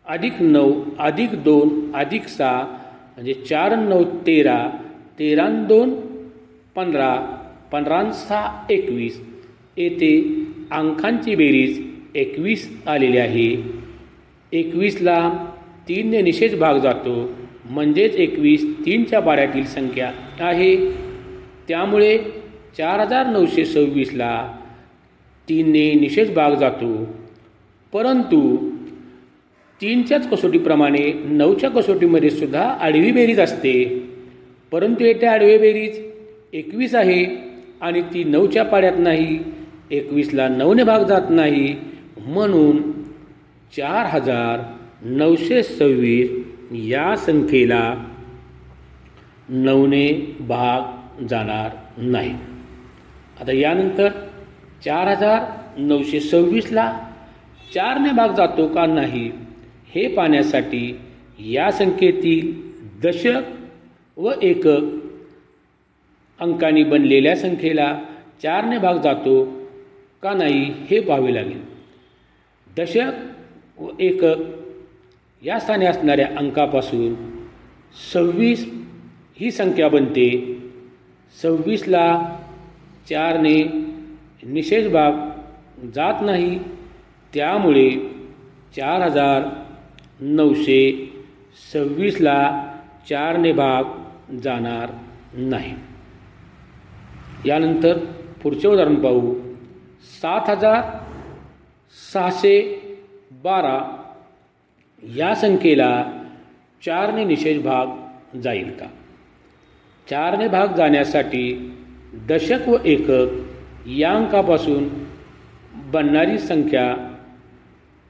अधिक 0.05 0.33
नऊ 0.41 0.83
अधिक 0.99 1.43
दोन 1.43 1.91
अधिक 1.95 2.27
सहा 2.27 2.61
म्हणजे 3.15 3.33
चार 3.33 3.75
नऊ 3.75 4.03
तेरा 4.03 4.69
तेरा 5.19 5.47
दोन 5.47 5.93
पंधरा 6.75 7.15
पंधरा 7.71 8.11
सहा 8.11 8.65
एकवीस. 8.69 9.21
येथे 9.77 10.43
अंकांची 10.71 11.35
बेरीज 11.35 11.87
एकवीस 12.15 12.81
आलेली 12.87 13.17
आहे. 13.17 13.63
एकवीसला 14.51 15.45
तीनने 15.87 16.21
निषेध 16.21 16.59
भाग 16.59 16.77
जातो. 16.77 17.33
म्हणजेच 17.65 18.15
एकवीस 18.15 18.75
तीनच्या 18.85 19.19
बाऱ्यातील 19.19 19.65
संख्या 19.65 20.11
आहे. 20.39 20.91
त्यामुळे 21.67 22.17
चार 22.77 22.99
हजार 22.99 23.25
नऊशे 23.25 23.65
सव्वीसला 23.65 24.57
तीनने 25.49 25.93
निषेध 25.93 26.33
भाग 26.33 26.51
जातो. 26.51 27.07
परंतु 27.93 28.69
तीनच्याच 29.81 30.29
कसोटीप्रमाणे 30.29 31.13
नऊच्या 31.25 31.69
कसोटीमध्ये 31.69 32.29
सुद्धा 32.29 32.69
आडवी 32.69 33.11
बेरीज 33.11 33.39
असते. 33.39 34.03
परंतु 34.71 35.05
येथे 35.05 35.25
आडवी 35.25 35.57
बेरीज 35.57 36.12
एकवीस 36.53 36.95
आहे 36.95 37.25
आणि 37.81 38.01
ती 38.01 38.23
नऊच्या 38.23 38.63
पाड्यात 38.63 38.93
नाही 38.97 39.39
एकवीसला 39.91 40.47
नऊने 40.47 40.83
भाग 40.83 41.03
जात 41.03 41.21
नाही 41.29 41.75
म्हणून 42.27 42.91
चार 43.77 44.05
हजार 44.05 44.59
नऊशे 45.05 45.63
सव्वीस 45.63 46.29
या 46.71 47.15
संख्येला 47.15 47.95
नऊने 49.49 50.35
भाग 50.39 51.25
जाणार 51.25 51.69
नाही. 51.97 52.33
आता 53.41 53.51
यानंतर 53.51 54.09
चार 54.85 55.07
हजार 55.07 55.41
नऊशे 55.77 56.19
सव्वीसला 56.19 56.99
चारने 57.75 58.11
भाग 58.11 58.35
जातो 58.35 58.67
का 58.67 58.85
नाही 58.85 59.31
हे 59.95 60.07
पाहण्यासाठी 60.07 60.99
या 61.39 61.71
संख्येतील 61.71 62.53
दशक 63.03 63.41
व 64.17 64.31
एकक 64.41 65.02
अंकांनी 66.39 66.83
बनलेल्या 66.83 67.35
संख्येला 67.35 67.99
चारने 68.43 68.77
भाग 68.77 68.97
जातो 68.97 69.45
का 70.23 70.33
नाही 70.33 70.71
हे 70.89 70.99
पाहावे 70.99 71.33
लागेल. 71.33 71.61
दशक 72.77 73.81
व 73.81 73.89
एकक 73.99 74.35
या 75.45 75.59
स्थानी 75.59 75.85
असणाऱ्या 75.85 76.27
अंकापासून 76.37 77.15
सव्वीस 78.13 78.65
ही 79.39 79.51
संख्या 79.51 79.89
बनते. 79.89 80.29
सव्वीसला 81.41 82.37
चारने 83.09 83.63
निषेध 84.43 84.91
भाग 84.91 85.11
जात 85.95 86.21
नाही. 86.21 86.59
त्यामुळे 87.33 87.89
चार 88.75 89.01
हजार 89.01 89.41
नऊशे 90.19 91.09
सव्वीसला 91.73 92.39
चारने 93.09 93.51
भाग 93.51 93.83
जाणार 94.37 94.89
नाही. 95.33 95.73
यानंतर 97.45 97.97
पुढचे 98.43 98.67
उदाहरण 98.67 98.95
पाहू. 98.95 99.35
सात 100.21 100.49
हजार 100.49 100.83
सहाशे 102.13 102.81
बारा 103.31 104.03
या 105.03 105.35
संख्येला 105.35 106.05
चारने 106.85 107.25
निषेध 107.25 107.61
भाग 107.61 107.87
जाईल 108.37 108.69
का? 108.69 108.85
चारने 110.09 110.47
भाग 110.47 110.67
जाण्यासाठी 110.67 111.73
दशक 112.13 112.69
व 112.69 112.77
एकक 112.85 113.27
या 113.87 114.11
अंकापासून 114.11 114.89
बनणारी 115.73 116.37
संख्या 116.37 117.15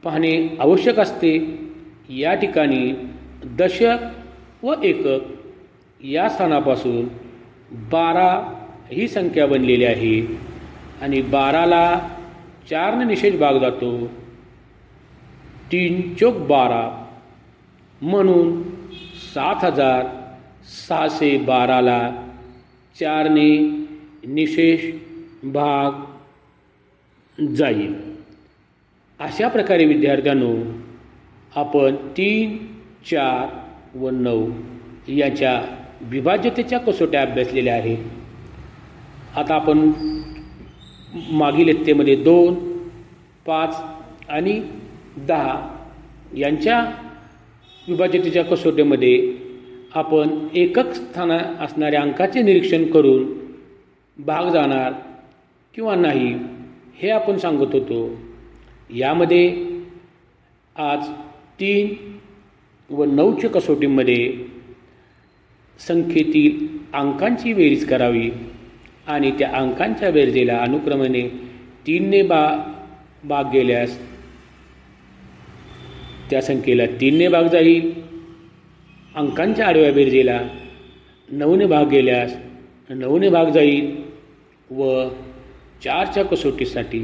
पाहणे 0.03 0.58
आवश्यक 0.60 0.99
असते. 0.99 1.64
या 2.10 2.34
ठिकाणी 2.34 3.10
दशक 3.45 3.97
व 4.64 4.74
एकक 4.84 5.26
या 6.03 6.30
स्थानापासून 6.30 7.08
बारा 7.72 8.60
ही 8.92 9.08
संख्या 9.08 9.48
बनलेली 9.48 9.86
आहे. 9.86 10.38
आणि 11.02 11.22
बाराला 11.22 12.10
चारने 12.70 13.04
निषेध 13.04 13.40
भाग 13.40 13.58
जातो. 13.58 14.08
तीन 15.72 16.14
चौक 16.16 16.36
बारा 16.36 17.06
म्हणून 18.02 18.64
सात 19.34 19.66
हजार 19.66 20.06
सहाशे 20.88 21.38
बाराला 21.38 22.12
चारने 23.00 23.60
निशेष 24.28 24.92
भाग 25.44 25.92
जाईल. 27.56 27.96
अशा 29.20 29.48
प्रकारे 29.48 29.86
विद्यार्थ्यांनो 29.86 30.56
आपण 31.56 31.96
तीन 31.96 32.58
चार 33.12 33.48
व 33.98 34.10
नऊ 34.10 34.52
याच्या 35.08 35.62
विभाज्यतेच्या 36.02 36.80
कसोट्या 36.80 37.22
अभ्यासलेल्या 37.22 37.76
आहेत. 37.76 37.98
आता 39.36 39.56
आपण 39.56 39.80
मागील 41.32 41.70
इत्तेमध्ये 41.70 42.16
दोन 42.16 42.54
पाच 43.46 43.76
आणि 44.30 44.60
दहा 45.28 45.56
यांच्या 46.38 46.80
विभाजितेच्या 47.88 48.44
कसोटीमध्ये 48.44 49.34
आपण 49.96 50.48
एकक 50.54 50.94
स्थाना 50.94 51.38
असणाऱ्या 51.60 52.02
अंकाचे 52.02 52.42
निरीक्षण 52.42 52.86
करून 52.92 53.26
भाग 54.20 54.50
जाणार 54.50 54.94
किंवा 55.76 55.96
नाही 55.96 56.34
हे 56.96 57.10
आपण 57.10 57.38
सांगत 57.38 57.74
होतो. 57.74 58.10
यामध्ये 58.96 59.66
आज 60.76 61.08
तीन 61.60 61.94
व 62.90 63.04
नऊच्या 63.04 63.50
कसोटीमध्ये 63.50 64.34
संख्येतील 65.80 66.68
अंकांची 66.94 67.54
बेरीज 67.54 67.88
करावी. 67.90 68.30
आणि 69.08 69.32
त्या 69.32 69.49
अंकांच्या 69.54 70.12
बेरजेला 70.12 70.58
अनुक्रमणे 70.58 71.28
तीनने 71.88 72.22
बा 72.22 72.45
भाग 73.24 73.49
गेल्यास 73.51 73.97
त्या 76.30 76.41
संख्येला 76.41 76.86
तीनने 77.01 77.28
भाग 77.28 77.47
जाईल. 77.47 77.91
अंकांच्या 79.16 79.68
आडव्या 79.68 79.91
बेरजेला 79.91 80.39
नऊने 81.30 81.66
भाग 81.66 81.88
गेल्यास 81.88 82.34
नऊने 82.89 83.30
भाग 83.30 83.49
जाईल 83.49 83.95
व 84.70 85.08
चारच्या 85.84 86.24
कसोटीसाठी 86.26 86.99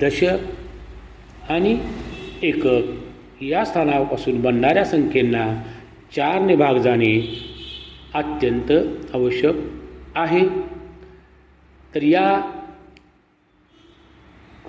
दशक 0.00 1.50
आणि 1.50 1.76
एकक 2.42 3.42
या 3.42 3.64
स्थानापासून 3.64 4.40
बनणाऱ्या 4.42 4.84
संख्येंना 4.84 5.46
चारने 6.16 6.56
भाग 6.56 6.78
जाणे 6.78 7.14
अत्यंत 8.14 8.72
आवश्यक 9.14 9.54
आहे. 10.14 10.71
तर 11.94 12.02
या 12.02 12.52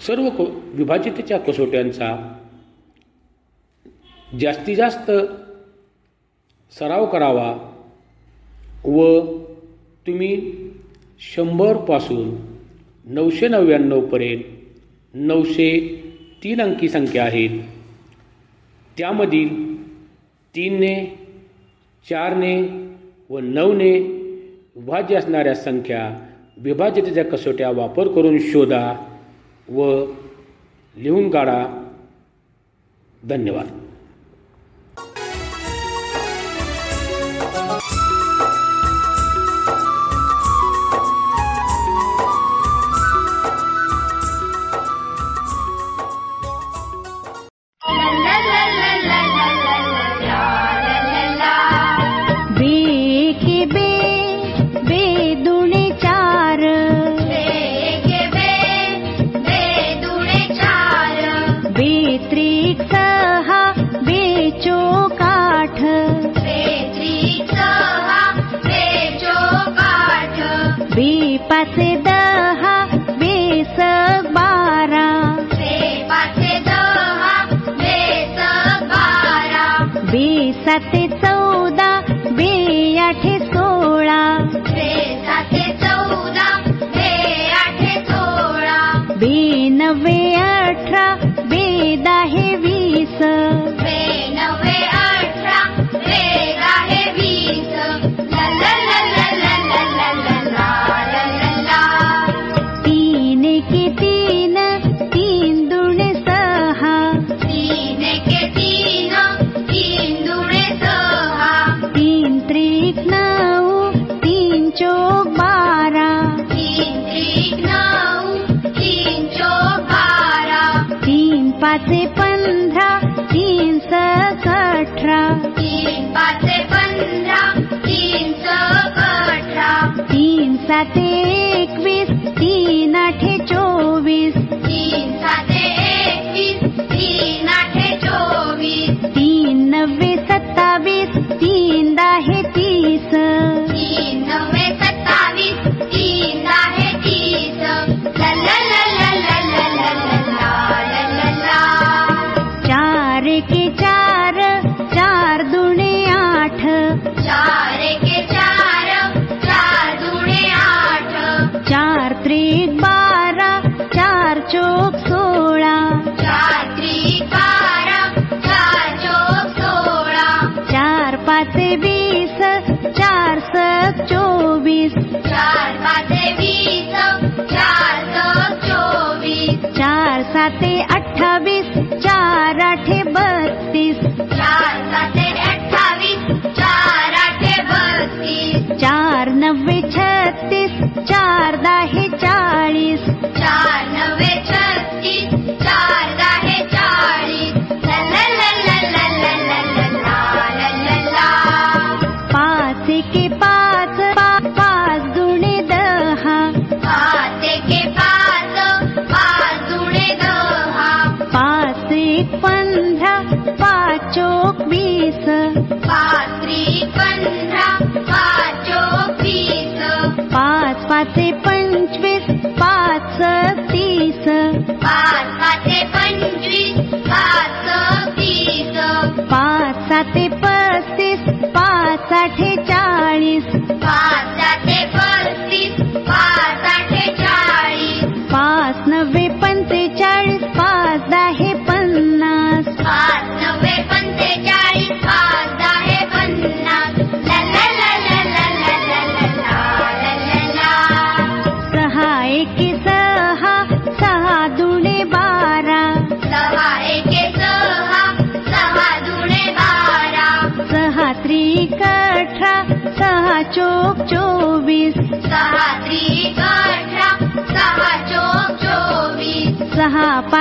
सर्व 0.01 0.29
को 0.29 0.45
विभाजितेच्या 0.63 1.39
कसोट्यांचा 1.39 2.39
जास्तीत 4.39 4.75
जास्त 4.75 5.11
सराव 6.79 7.05
करावा 7.05 7.69
व 8.85 9.19
तुम्ही 10.07 10.53
शंभरपासून 11.19 12.35
नऊशे 13.05 13.47
नव्याण्णवपर्यंत 13.47 14.43
नऊशे 15.13 15.99
तीन 16.43 16.61
अंकी 16.61 16.89
संख्या 16.89 17.23
आहेत. 17.23 17.59
त्यामधील 18.97 19.83
तीनने 20.55 21.19
चारने 22.09 22.61
व 23.29 23.39
नऊने 23.39 23.99
विभाज्य 24.75 25.15
असणाऱ्या 25.15 25.55
संख्या 25.55 26.22
विभाजितेच्या 26.57 27.25
कसोट्या 27.25 27.71
वापर 27.71 28.07
करून 28.07 28.39
शोधा 28.39 28.93
व 29.69 30.05
लिहून 30.97 31.29
काढा. 31.29 31.89
धन्यवाद. 33.23 33.82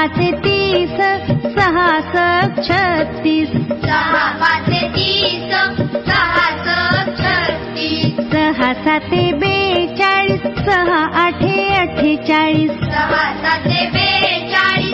पाच 0.03 0.19
तीस 0.45 0.97
सहा 1.55 1.89
छत्तीस 2.57 3.49
सहा 3.85 4.25
पाच 4.41 4.71
तीस 4.95 5.53
सहा 6.09 6.49
छत्तीस. 7.19 8.17
सहा 8.33 8.73
साते 8.75 9.33
बेचाळीस 9.33 10.43
सहा 10.67 11.05
आठे 11.23 11.75
अठ्ठेचाळीस. 11.75 12.71
सहा 12.71 13.33
साते 13.43 13.87
बेचाळीस. 13.87 14.92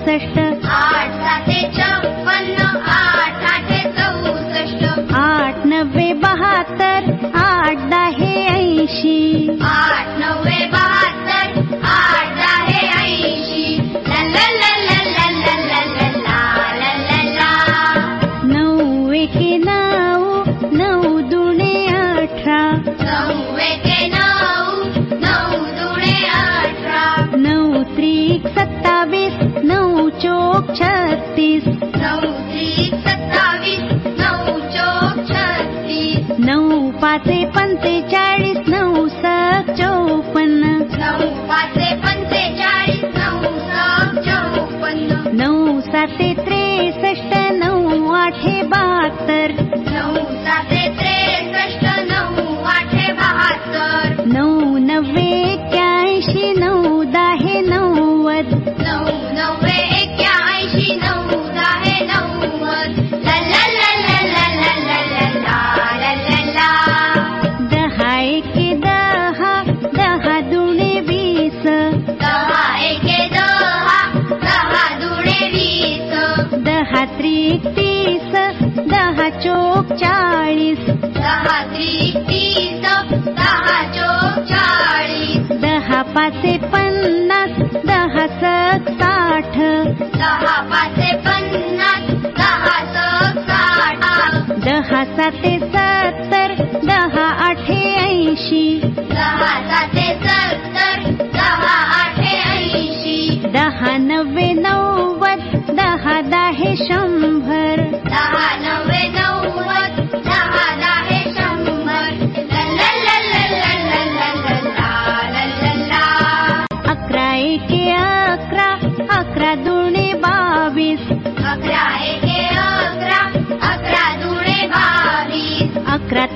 सट 0.00 0.49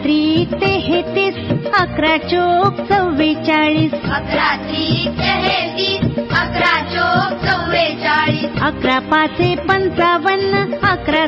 रात्री 0.05 0.44
तेहतीस 0.52 1.36
अकरा 1.74 2.16
चोक 2.16 2.80
चव्वेचाळीस. 2.80 3.92
अकरा 3.92 4.57
तेहतीस 4.57 6.18
अकरा 6.18 6.74
चोक 6.84 7.38
चव्वेचाळीस. 7.46 8.61
अकरा 8.62 8.98
पाचे 8.98 9.55
पंचावन्न 9.55 10.74
अकरा 10.82 11.26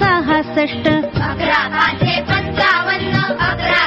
सहासष्ट. 0.00 0.88
अकरा 0.88 1.60
पाचे 1.68 2.20
पंचावन्न 2.20 3.18
अकरा 3.40 3.84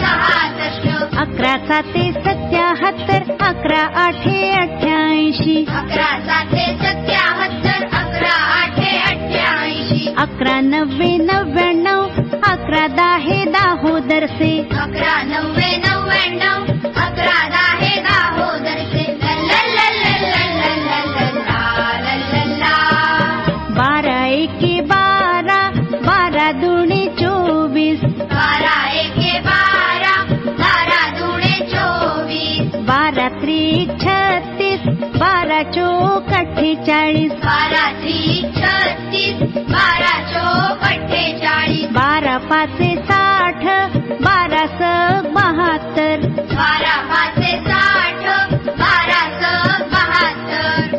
सहासष्ट. 0.00 1.16
अकरा 1.16 1.56
साते 1.68 2.12
सत्याहत्तर 2.12 3.32
अकरा 3.40 3.86
आठे 4.00 4.50
अठ्ठ्याऐंशी. 4.50 5.64
अकरा 5.68 6.18
साते 6.20 6.66
सत्याहत्तर 6.76 7.84
अकरा 7.86 8.36
आठे 8.62 8.96
अठ्ठ्याऐंशी. 8.98 10.14
अकरा 10.18 10.60
नव्वे 10.60 11.16
नव्याण्णव 11.16 11.93
दादा 12.84 13.14
हे 13.16 13.46
दाहोदर 13.46 14.26
से. 14.26 14.60
अकरा 14.60 15.22
नव्वे 15.22 15.93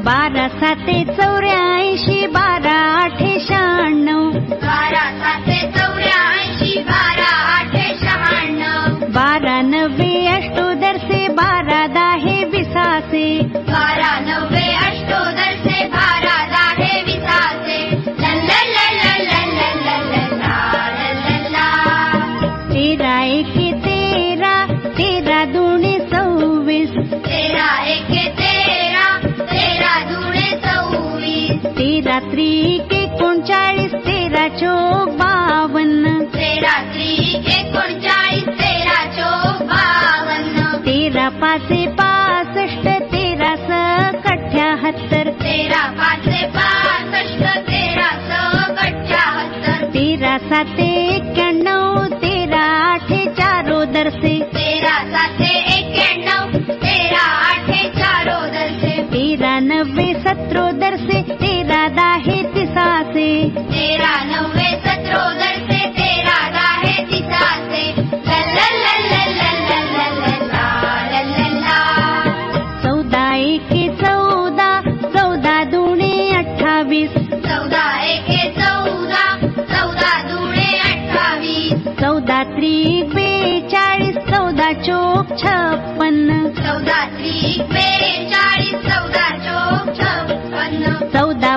बारा 0.08 0.47
साते 0.60 0.97
चौऱ्याऐंशी 1.18 2.26
बा 2.36 2.45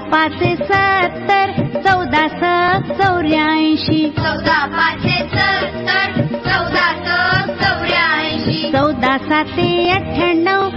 चौदा 0.09 0.29
पाचे 0.29 0.57
सत्तर 0.57 1.51
चौदा 1.83 2.29
सक 2.29 2.93
चौऱ्याऐंशी. 2.93 4.11
चौदा 4.11 4.67
पाचशे 4.67 5.19
सत्तर 5.29 6.27
चौदा 6.35 6.87
सक 7.07 7.51
चौऱ्याऐंशी. 7.63 8.73
चौदा 8.73 9.19
साते 9.19 9.91
अठ्ठ्याण्णव. 9.91 10.68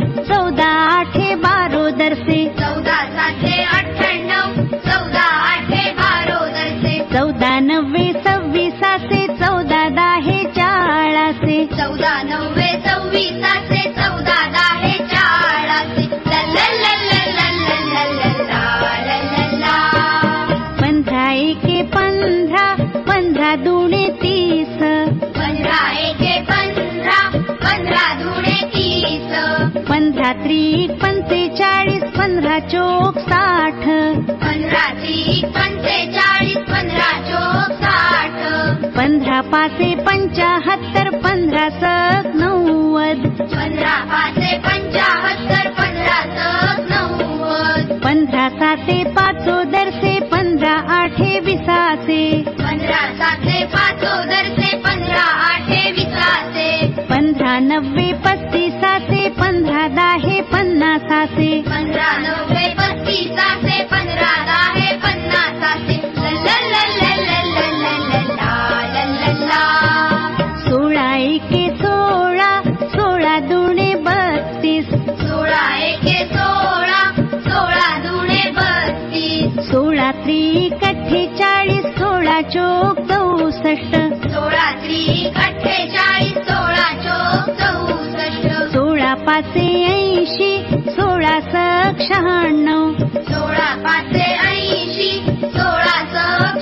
पाचे 39.51 39.95
पंचाहत्तर 39.95 41.09
पंधरा 41.09 41.69
सक 41.69 42.27
नव्वद. 42.35 43.27
पंधरा 43.41 43.95
पाचशे 44.11 44.57
पंचाहत्तर 44.57 45.69
पंधरा 45.69 46.19
सक 46.37 46.79
नव्वद 46.91 47.99
पंधरा 48.03 48.49
साते 48.49 49.03
पाचो 49.03 49.63
दरसे 49.63 50.19
पंधरा 50.19 50.71
आठे 50.71 51.39
विसासे. 51.39 52.43
पंधरा 52.47 53.01
सातशे 53.19 53.65
पाचो 53.65 54.15
दरसे 54.23 54.77
पंधरा 54.77 55.27
आठे 55.49 55.91
विसासे. 55.91 56.87
पंधरा 57.09 57.59
नव्वे 57.59 58.11
पस्तीसाचे 58.13 59.29
पंधरा 59.29 59.87
दाहे 59.87 60.41
पन्नासाचे 60.41 61.61
पंधरा 61.61 61.90
सोळा 89.31 89.39
पाचे 89.39 89.83
ऐंशी 89.87 90.91
सोळा 90.91 91.37
शहाण्णव 91.99 92.91
सोळा 93.27 93.67
पाचशे 93.83 94.25
ऐंशी 94.47 95.11
सोळा 95.43 95.93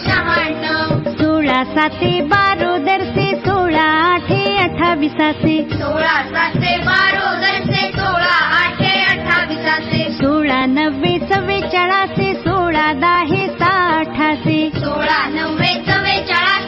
शहाण्णव 0.05 1.09
सोळा 1.21 1.63
साते 1.73 2.11
बारो 2.33 2.77
दरसे 2.85 3.27
सोळा 3.47 3.87
आठे 4.03 4.43
अठ्ठावीसाचे 4.57 5.57
सोळा 5.73 6.15
सातशे 6.29 6.77
बारो 6.85 7.33
दरसे 7.41 7.87
सोळा 7.97 8.37
आठे 8.61 8.93
अठ्ठावीसाचे 9.05 10.03
सोळा 10.21 10.65
नव्वे 10.75 11.17
चव्वेचाळासे 11.33 12.33
सोळा 12.45 12.91
दाहे 13.01 13.47
साठाचे 13.57 14.61
सोळा 14.75 15.25
नव्वे 15.35 15.73
चव्वेचाळासे 15.87 16.58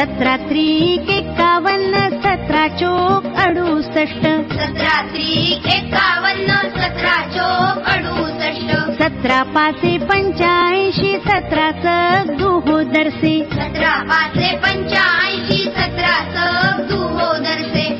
सतरा 0.00 0.36
त्रिक 0.36 1.10
एकावन्न 1.10 1.94
सतरा 1.94 2.68
चोक 2.68 3.26
अडुसष्ट. 3.36 4.22
सतरा 4.52 5.02
त्रिक 5.02 5.66
एकावन्न 5.66 6.46
सतरा 6.46 7.22
चोक 7.26 7.84
अडुसष्ट. 7.88 9.02
सतरा 9.02 9.42
पाचे 9.42 9.98
पंच्याऐंशी 9.98 11.18
सतरा 11.18 11.70
दुहो 12.24 12.82
दरसे 12.82 13.48
सतरा 13.52 14.02
पाचशे 14.02 14.56
पंच्याऐंशी 14.56 15.39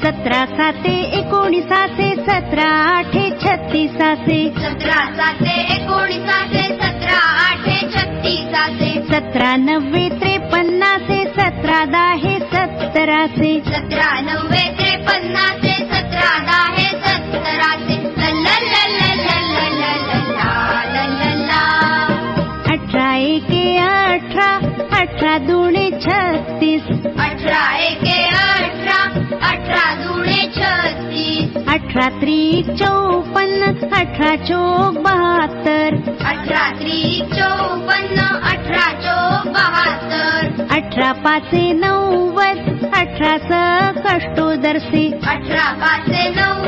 सतरा 0.03 0.45
साते 0.47 0.93
एकोणीसाचे 1.19 2.09
सतरा 2.27 2.69
आठे 2.87 3.25
छत्तीसाचे 3.43 4.39
सतरा 4.57 5.01
साते 5.17 5.55
एकोणीसाचे 5.75 6.63
सतरा 6.81 7.19
आठे 7.45 7.77
छत्तीसाचे 7.95 8.91
सतरा 9.11 9.55
नव्वे 9.67 10.09
त्रेपन्नाचे 10.21 11.23
सतरा 11.37 11.85
दाहे 11.93 12.39
सत्तराचे 12.55 13.53
सतरा 13.69 14.11
नव्वे 14.31 14.65
त्रेपन्नाचे 14.79 15.75
सतरा 15.85 16.37
दाहे 16.51 16.89
सत्तराचे 17.07 17.89
अठरा 31.91 32.09
त्रिक 32.09 32.70
चौपन्न 32.70 33.62
अठरा 33.93 34.36
चोक 34.36 34.99
बहात्तर. 34.99 35.95
अठरा 36.26 36.70
त्रिक 36.70 37.34
चौपन्न 37.34 38.20
अठरा 38.43 38.93
चोक 38.93 39.53
बहात्तर. 39.53 40.66
अठरा 40.70 41.12
पाचे 41.12 41.72
नव्वद 41.72 42.86
अठरा 42.95 43.38
सक 43.38 44.07
अष्टोदरसे 44.07 45.20
अठरा 45.26 45.72
पाचशे 45.72 46.28
नव्वद 46.28 46.60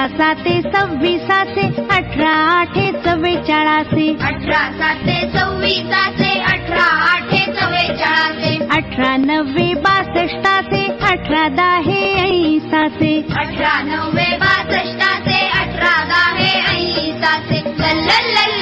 अठरा 0.00 0.16
साते 0.18 0.52
सव्वीसाचे 0.64 1.62
अठरा 1.94 2.30
आठे 2.50 2.84
चव्वेचाळासे 3.04 4.06
अठरा 4.28 4.62
साते 4.78 5.16
सव्वीसाचे 5.34 6.30
अठरा 6.52 6.84
आठे 7.08 7.44
चव्वेचाळाचे 7.58 8.54
अठरा 8.76 9.14
नव्वे 9.26 9.72
बासष्टाचे 9.84 10.84
अठरा 11.10 11.46
दाहे 11.58 12.00
ऐसाचे 12.22 13.14
अठरा 13.40 13.78
नव्वे 13.90 14.30
बासष्टाचे 14.44 15.46
अठरा 15.60 15.94
दाहे 16.12 16.52
ऐसाचे 16.70 17.60
लल्लल्लल्लल्लल्लल्लल्ला. 17.60 18.59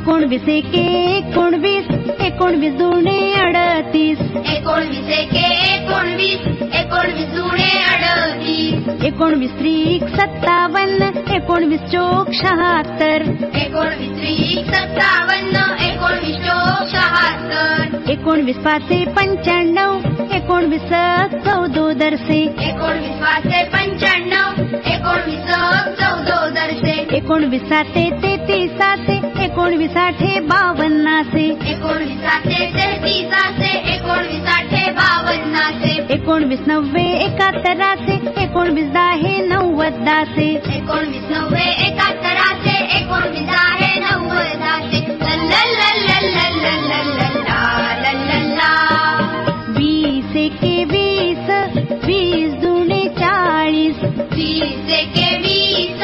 एकोणवीस 0.00 0.46
एके 0.48 0.82
एकोणवीस 1.16 1.88
एकोणवीस 2.26 2.72
दुणे 2.74 3.18
अडतीस. 3.40 4.18
एकोणवीस 4.52 5.08
एके 5.16 5.42
एकोणवीस 5.74 6.46
एकोणवीस 6.80 7.26
जुने 7.34 7.68
अडतीस. 7.90 8.88
एकोणवीस 9.06 9.50
त्रिक 9.58 10.06
सत्तावन्न 10.16 11.10
एकोणवीस 11.34 11.80
चोक 11.92 12.30
शहात्तर. 12.40 13.22
एकोणवीस 13.62 14.16
त्रिक 14.20 14.74
सत्तावन्न 14.74 15.66
एकोणवीस 15.88 16.36
चोक 16.46 16.88
शहात्तर. 16.94 17.98
एकोणवीस 18.12 18.56
पाचे 18.64 19.04
पंच्याण्णव 19.16 19.98
एकोणवीस 20.36 20.88
चौदोदरसे 21.44 22.40
एकोणवीस 22.68 23.20
पाचशे 23.20 23.62
पंच्याण्णव 23.72 24.62
एकोणवीस 24.92 25.46
चौदोदरचे 26.00 26.98
एकोणवीस 27.16 27.62
साते 27.68 28.08
तेहतीसाचे 28.22 29.18
एकोणवीस 29.44 29.96
आठे 30.00 30.38
बावन्नाचे 30.48 31.44
एकोणवीस 31.70 32.20
सातशे 32.22 32.66
तेहतीसाचे 32.76 33.72
एकोणवीस 33.94 34.46
आठशे 34.54 34.90
बावन्नाचे 34.98 35.96
एकोणवीस 36.14 36.60
नव्वे 36.66 37.04
एकाहत्तराचे 37.24 38.18
एकोणवीस 38.42 38.90
दाहे 38.92 39.36
नव्वदाचे 39.46 40.48
एकोणवीस 40.76 41.30
नव्वे 41.30 41.68
एकाहत्तराचे 41.86 42.76
एकोणवीस 42.98 43.54
आहे 43.58 43.98
नव्वदाचे. 44.00 44.98
वीस 49.76 50.36
एके 50.36 50.82
वीस 50.90 51.50
वीस 52.04 52.54
दुणे 52.62 53.04
चाळीस 53.18 54.04
वीस 54.32 54.92
एके 54.98 55.36
वीस 55.38 56.02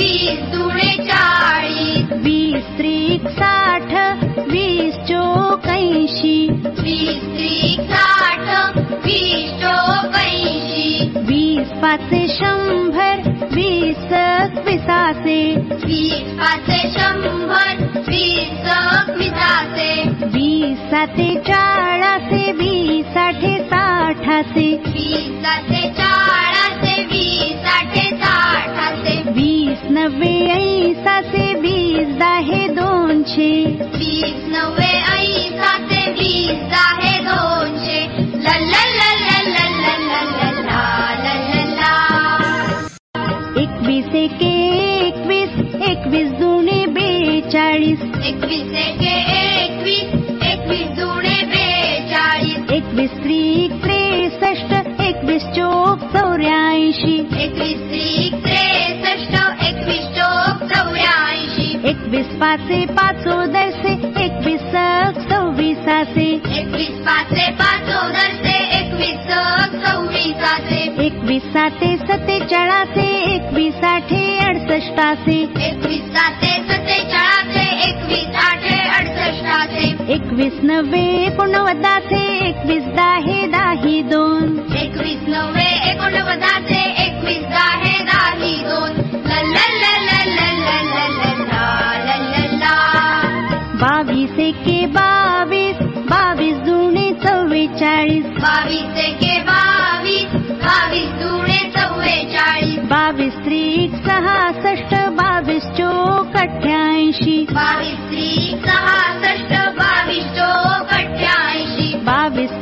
वीस 0.00 0.38
दुणे 0.52 0.92
चाळीस 1.06 2.12
वीस 2.22 2.68
त्रिक 2.76 3.26
साठ 3.38 3.90
वीस 4.50 4.94
चोक 5.08 5.66
ऐंशी 5.70 6.38
वीस 6.78 7.18
त्रिक 7.34 7.80
साठ 7.90 8.78
वीस 9.04 9.50
चोक 9.62 10.16
ऐंशी 10.20 11.10
वीस 11.28 11.72
पाचे 11.82 12.26
शंभर 12.28 13.28
वीस 13.54 14.12
विसाचे 14.66 15.38
वीस 15.84 16.32
पाचशे 16.38 16.80
शंभर 16.96 17.84
वीस 18.08 18.68
विसाचे 19.18 19.92
वीस 20.34 20.90
साते 20.90 21.34
चाळाचे 21.48 22.50
वीस 22.62 23.16
आठे 23.26 23.58
साठाचे 23.64 24.70
वीस 24.86 25.28
सातशे 25.44 25.88
चाळाचे 25.90 26.49
नव्वे 30.00 30.34
ऐसाचे 30.50 31.46
वीस 31.60 32.14
दाहे 32.18 32.66
दोनशे 32.74 33.50
वीस 33.94 34.38
नव्वे 34.52 34.92
ऐसाचे 35.12 36.10
वीस 36.12 36.72
आहे 36.78 37.09
एकवीस 62.50 62.66
पाचे 62.66 62.84
पाचोदरसे 62.94 63.90
एकवीस 64.22 64.62
सव्वीसाचे 65.24 66.24
एकवीस 66.52 66.96
पाचशे 67.06 67.50
पाचोदरचे 67.60 68.54
एकवीस 68.78 69.28
सव्वीसाचे 69.76 70.80
एकवीस 71.04 71.42
साते 71.52 71.96
सत्तेचाळाचे 71.98 73.06
एकवीस 73.34 73.84
आठे 73.84 74.22
अडसष्टाचे 74.40 75.38
एकवीस 75.68 76.10
साते 76.16 76.52
सत्तेचाळाचे 76.64 77.66
एकवीस 77.88 78.34
आठे 78.44 78.78
अडसष्टाचे 78.90 80.12
एकवीस 80.14 80.58
नव्वे 80.62 81.04
एकोणवदाचे 81.22 82.24
एकवीस 82.48 82.94
दाही 82.96 83.29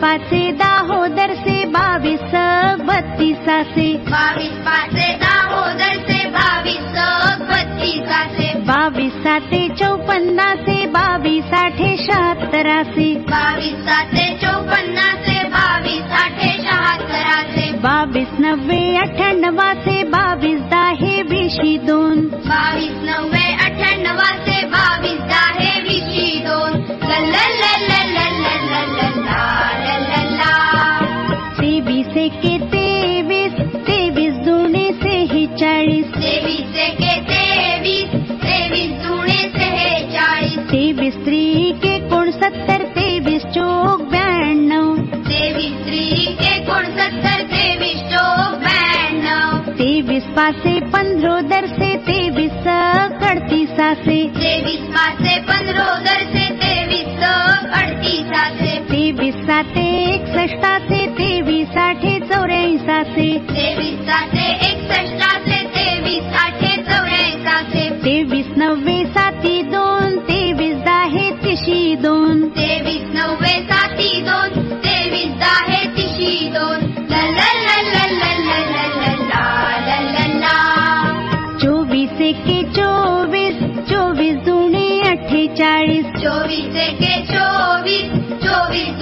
होदी 0.02 1.62
बत्सा 2.86 3.62
बावीस 8.66 9.12
साते 9.12 9.68
चौपन्नासे 9.68 10.86
बाविस 10.86 11.44
आश्तरासे 12.10 13.14
बाविसे 13.14 14.34
चौपन्ना 14.36 15.14
बाविस 15.44 16.02
आर 16.02 17.78
बावीस 17.82 18.28
नव्वे 18.40 18.96
अवासे 18.96 20.04
बावीस 20.04 20.60
दाहे 20.60 21.22
भी 21.22 21.78
दोन. 21.78 22.20
बावीस 22.20 22.92
नव्वे 22.92 23.37
तेवीस 50.38 50.54
पाचे 50.54 50.78
पंधरोदरसे 50.90 51.94
तेवीस 52.06 52.66
कडतीसाचे 53.22 54.18
तेवीस 54.36 54.80
पाचशे 54.88 55.38
पंधरोदरचे 55.48 56.44
तेवीस 56.54 57.24
अडतीसाचे 57.72 58.78
तेवीस 58.92 59.34
साते 59.46 59.86
एकसष्टाचे 60.04 61.06
तेवीस 61.18 61.76
आठे 61.78 62.18
चौऱ्याऐंसाचे 62.22 63.28
तेवीस 63.50 63.98
सातशे 64.06 64.48
एकसष्टाचे 64.68 65.62
तेवीस 65.74 66.36
आठशे 66.36 66.76
चौऱ्याऐंसाचे 66.82 67.88
तेवीस 68.04 68.37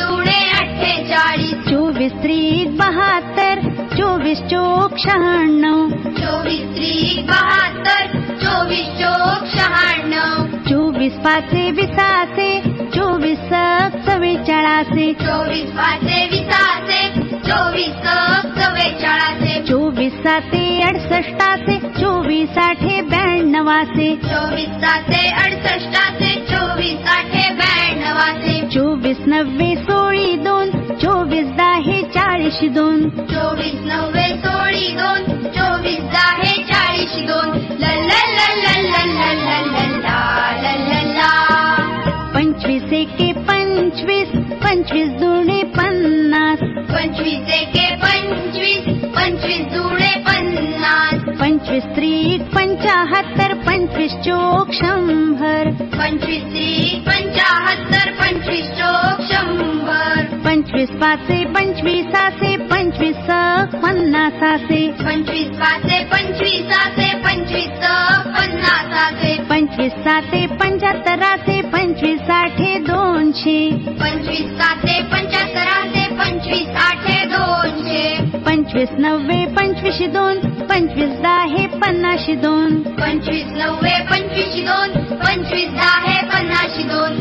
अठ्ठेचाळीस 0.03 1.53
चोवीस 1.70 2.12
त्रिक 2.12 2.76
बहात्तर 2.76 3.59
चोवीस 3.97 4.38
चोक 4.38 4.97
शहाण्णव. 4.99 5.88
चोवीस 5.88 6.76
त्रिक 6.76 7.26
बहात्तर 7.26 8.26
चोवीस 8.47 8.88
चोक 8.99 9.44
शहाण्णव. 9.53 10.57
चोवीस 10.68 11.12
पाचे 11.24 11.70
विसाचे 11.70 12.49
चोवीस 12.94 13.49
चव्वेचाळाचे 14.07 15.12
चोवीस 15.20 15.70
पाचशे 15.70 16.20
विसाचे 16.30 17.01
चोवीस 17.49 17.97
चव्वेचाळीस 18.59 19.68
चोवीस 19.68 20.12
साते 20.12 20.64
अडसष्टाचे 20.82 21.78
चोवीस 22.01 22.59
आठे 22.59 23.01
ब्याण्णवाचे. 23.01 24.14
चोवीस 24.24 24.68
साते 24.84 25.24
अडसष्टाचे 25.44 26.34
चोवीस 26.51 27.11
आठे 27.11 27.49
ब्याण्णवाचे. 27.55 28.61
चोवीस 28.74 29.26
नव्वे 29.26 29.74
सोळी 29.82 30.32
दोन 30.36 30.70
चोवीस 31.03 31.47
दहा 31.59 32.01
चाळीस 32.14 32.59
दोन. 32.74 33.09
चोवीस 33.09 33.80
नव्वे 33.84 34.28
सोळी 34.44 34.86
दोन 34.92 35.24
चोवीस 35.57 36.05
दोन 37.26 37.50
ला 37.80 37.92
ला 37.94 38.20
ला 38.36 38.48
ला 38.62 38.74
ला 38.82 39.02
ला 39.14 39.32
ला 39.34 39.61
ला 39.64 39.86
ला 40.04 40.18
ला 40.62 40.72
ला 40.88 41.02
ला 41.12 41.30
पंचवीस 42.34 42.92
एके 42.92 43.32
पंचवीस 43.48 44.32
पंचवीस 44.64 45.11
दुणे 45.20 45.62
पन्नास 45.76 46.59
पंचवीस 46.90 47.54
एके 47.61 47.86
पंचवीस 48.02 48.86
पंचवीस 49.16 49.66
जुळे 49.74 50.12
पन्नास 50.26 51.22
पंचवीस 51.40 51.84
त्रिक 51.96 52.42
पंचाहत्तर 52.54 53.54
पंचवीस 53.66 54.12
चोक 54.24 54.72
शंभर 54.74 55.70
पंचवीस 55.98 56.42
त्रिक 56.52 57.07
पंचाहत्तर 57.09 58.11
पंचवीस 58.20 58.70
चोक 58.78 59.22
शंभर 59.32 60.34
पंचवीस 60.44 60.90
पाचे 61.00 61.44
पंचवीसाचे 61.54 62.57
पंचवीस 62.70 63.16
सक 63.26 63.76
पन्नासाचे 63.82 64.86
पंचवीस 65.04 65.48
पाचे 65.61 66.02
पंचवीस 66.12 66.72
पंचवीस 69.87 70.05
साते 70.05 70.39
पंच्याहत्तरा 70.59 71.34
ते 71.47 71.61
पंचवीस 71.70 72.20
पञ्चविस 72.28 72.70
दोनशे 72.87 73.59
पंचवीस 74.01 74.49
साते 74.59 74.95
पंच्याहत्तरा 75.12 75.76
ते 75.93 76.07
पंचवीस 76.16 76.66
पञ्च 76.76 77.07
दोनशे 77.32 78.41
पंचवीस 78.47 78.91
नव्वे 78.99 79.45
पंचवीस 79.57 80.01
दोन 80.12 80.41
पंचवीस 80.66 81.12
दहा 81.22 81.66
पन्ना 81.76 82.14
दोन 82.43 82.82
पंचवीस 82.99 83.53
नव्वे 83.53 83.95
पंचवीस 84.11 84.57
दोन 84.66 84.91
पंचवीस 85.14 85.70
दहा 85.70 86.20
पन्नाशे 86.32 86.82
पञ्चीस 86.82 87.16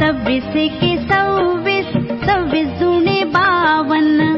नवीसे 0.00 0.96
सवीस 1.08 1.96
सव्वीस 2.26 2.68
जुने 2.80 3.22
बावन्न 3.32 4.37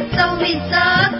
सव्वीस 0.13 0.73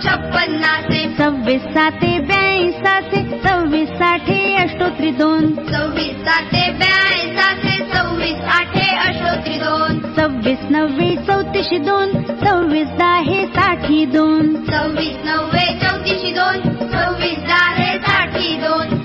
छप्पन्न 0.04 0.72
सव्वीस 1.18 1.62
साते 1.74 2.12
ब्याऐंशी 2.20 2.72
साते 2.78 3.22
सव्वीस 3.40 3.90
साठे 4.00 4.38
अष्टोत्री 4.58 5.12
दोन 5.20 5.46
सव्वीस 5.68 6.16
साठे 6.26 6.64
ब्याऐंशी 6.78 7.36
साते 7.38 7.78
सव्वीस 7.94 8.42
आठे 8.56 8.88
अष्टोत्री 8.98 9.58
दोन 9.60 10.00
सव्वीस 10.18 10.66
नव्वे 10.72 11.10
चौतीसशे 11.28 11.80
दोन 11.86 12.14
सव्वीस 12.44 12.88
दहा 13.00 13.44
साठी 13.56 14.06
दोन 14.16 14.56
सव्वीस 14.66 15.18
नव्वे 15.26 15.66
चौतीसशे 15.84 16.32
दोन 16.32 16.62
सव्वीस 16.88 17.40
दहा 17.44 17.94
साठी 18.08 18.56
दोन 18.58 19.00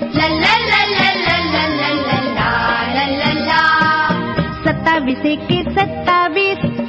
सत्तावीस 4.67 5.25
एके 5.25 5.61
सत्तावीस 5.63 6.46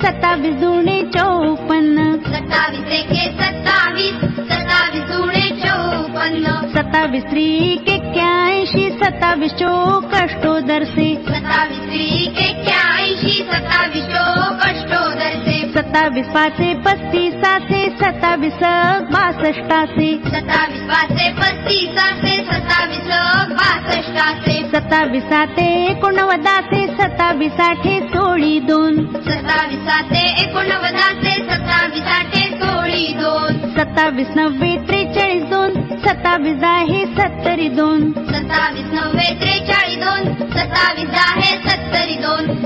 सत्तावीस 0.08 0.54
जुने 0.54 1.02
चौपन्न. 1.14 2.04
सत्तावीस 2.26 2.92
एके 2.92 3.24
सत्तावीस 3.30 4.14
सत्तावीस 4.52 5.02
जुळे 5.10 5.46
चौपन्न. 5.60 6.46
सत्तावीस 6.74 7.24
त्रिक 7.24 7.88
एक्क्याऐंशी 7.88 8.90
सत्तावीस 8.90 9.52
चोक 9.52 10.14
अष्टोदरसे 10.14 11.14
सत्तावीस 11.28 11.78
त्रिक 11.78 12.38
एक्क्याऐंशी 12.50 12.87
सत्तावीस 15.88 16.26
पाचे 16.32 16.72
पस्तीसाचे 16.84 17.78
सत्तावीस 18.00 18.54
सक 18.54 19.04
बासष्टाचे 19.12 20.08
सत्तावीस 20.24 20.82
पाचे 20.88 21.28
पस्तीसाचे 21.38 22.34
सत्तावीस 22.48 23.06
बासष्टाचे 23.52 24.56
सत्तावीस 24.74 25.22
साते 25.30 25.64
एकोणवदाचे 25.84 26.86
सत्तावीस 26.98 27.60
आठे 27.68 27.98
सोळी 28.12 28.58
दोन. 28.68 29.00
सत्तावीस 29.28 29.80
साते 29.88 30.26
एकोणवदाचे 30.42 31.34
सत्तावीस 31.50 32.12
आठे 32.18 32.44
सोळी 32.60 33.06
दोन. 33.20 33.58
सत्तावीस 33.78 34.36
नव्वे 34.36 34.74
त्रेचाळीस 34.88 35.48
दोन. 35.50 35.80
सत्तावीस 36.06 36.60
दहा 36.60 37.04
सत्तरी 37.18 37.68
दोन. 37.80 38.10
सत्तावीस 38.12 38.92
नव्वे 38.92 39.32
त्रेचाळीस 39.40 39.98
दोन 40.04 40.32
सत्तावीस 40.56 41.10
दहा 41.16 41.56
सत्तरी 41.68 42.22
दोन 42.26 42.56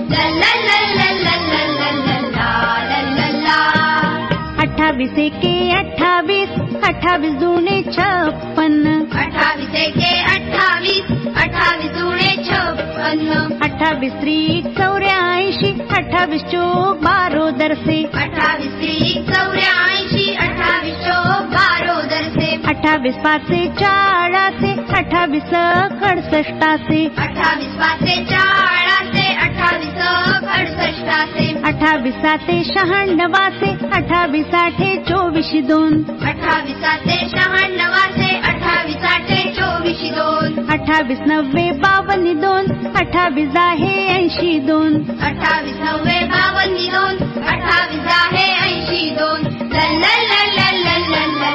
अट्ठाईस 4.63 5.15
के 5.43 5.55
अट्ठाईस 5.75 6.51
अट्ठाईस 6.89 7.35
दूने 7.41 7.77
छप्पन। 7.95 8.75
अट्ठाईस 9.23 9.69
के 9.97 10.13
अट्ठाईस 10.35 11.11
अट्ठाईस 11.43 11.91
दूने 11.97 12.31
छप्पन। 12.49 13.21
अट्ठाईस 13.67 14.13
त्री 14.21 14.39
चौऱ्याऐंशी 14.79 15.71
अट्ठाईस 15.99 16.43
चौक 16.53 17.03
बारो 17.05 17.51
दरसे। 17.61 17.99
अट्ठाईस 18.23 18.73
त्री 18.81 18.97
चौऱ्याऐंशी 19.31 20.27
अठावीस 20.47 20.97
चौक 21.07 21.43
बारो 21.57 22.01
दरसे। 22.13 22.51
अट्ठाईस 22.73 23.17
पाचे 23.25 23.67
चाळासे 23.81 24.73
अट्ठावीस 24.99 25.55
अडसष्टासे 26.11 27.05
अट्ठावीस 27.19 27.75
पाचे 27.83 28.17
चाळासे 28.31 29.22
अठ्ठावीस 29.43 30.01
अडसष्टाचे 30.57 31.47
अठ्ठावीस 31.69 32.15
साते 32.23 32.63
शहाण्णवाचे 32.65 33.71
अठ्ठावीस 33.97 34.55
आठे 34.55 34.95
चोवीस 35.09 35.51
दोन 35.69 36.03
अठ्ठावीस 36.29 36.77
साते 36.83 37.17
शहाण्णवाचे 37.29 38.31
अठ्ठावीस 38.51 39.05
आठे 39.15 39.43
चोवीस 39.57 40.03
दोन 40.15 40.71
अठ्ठावीस 40.73 41.21
नव्वे 41.27 41.71
बावन्न 41.83 42.39
दोन 42.41 42.73
अठ्ठावीस 42.97 43.49
दहा 43.55 43.91
ऐंशी 44.15 44.59
दोन 44.67 44.97
अठ्ठावीस 45.21 45.77
नव्वे 45.81 46.19
बावन्न 46.35 46.89
दोन 46.95 47.45
अठ्ठावीस 47.45 48.01
दहा 48.01 48.47
ऐंशी 48.65 49.09
दोन 49.19 49.51
ला 49.73 49.87
ला 49.93 50.17
ला 50.27 50.71
ला 50.77 50.97
ला 50.97 51.55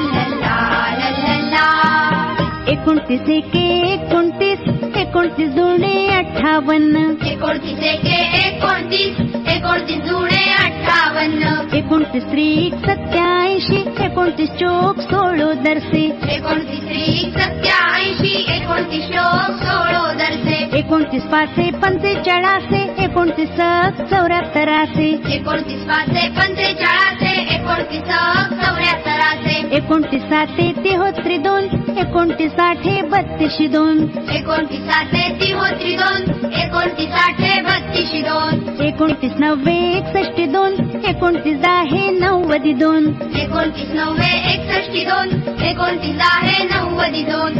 ला 1.51 2.26
एकोणतीस 2.71 3.29
एके 3.29 3.59
एकोणतीस 3.91 4.95
एकोणतीस 4.97 5.49
जुने 5.55 5.91
अठ्ठावन्न. 6.15 7.03
एकोणतीस 7.27 7.83
एके 7.91 8.17
एकोणतीस 8.39 9.19
एकोणतीस 9.53 10.01
जुळे 10.07 10.41
अठ्ठावन्न. 10.53 11.53
एकोणतीस 11.77 12.23
त्रिक 12.31 12.75
सत्याऐंशी 12.87 13.83
एकोणतीस 14.05 14.49
चोक 14.59 14.99
सोळो 15.01 15.51
दरसे. 15.63 16.03
एकोणतीस 16.35 16.83
त्रिक 16.89 17.39
सत्याऐंशी 17.39 18.33
एकोणतीस 18.55 19.07
शोक 19.13 19.63
सोळो 19.63 20.05
दरचे 20.19 20.59
एकोणतीस 20.77 21.23
पाचे 21.31 21.69
पंचेचाळासे 21.81 22.85
एकोणतीस 23.03 23.49
सक 23.59 24.01
चौऱ्याहत्तराचे 24.11 25.09
एकोणतीस 25.35 25.85
पाचे 25.87 26.27
पंचेचाळाचे 26.39 27.35
एकोणतीस 27.55 28.01
चौऱ्याहत्तराचे 28.03 29.61
एकोणतीस 29.77 30.21
साते 30.29 30.71
तिहोत्री 30.83 31.37
दोन 31.47 31.67
एकोणतीस 31.97 32.51
साठे 32.51 33.01
बत्तीस 33.01 33.55
दोन 33.71 33.99
एकोणतीस 34.31 34.81
साठे 34.81 35.21
तिहोत्री 35.39 35.95
दोन 35.95 36.51
एकोणतीस 36.53 37.09
साठे 37.09 37.61
बत्तीस 37.61 38.11
दोन 38.23 38.81
एकोणतीस 38.81 39.31
नव्वे 39.39 39.73
एकसष्ट 39.91 40.39
दोन 40.51 40.75
एकोणतीस 41.05 41.65
आहे 41.67 42.09
नव्वदी 42.19 42.73
दोन 42.73 43.07
एकोणतीस 43.35 43.89
नव्वे 43.93 44.29
एकसष्ट 44.51 44.97
दोन 45.07 45.61
एकोणतीस 45.63 46.21
आहे 46.23 46.63
नव्वदी 46.65 47.23
दोन 47.23 47.57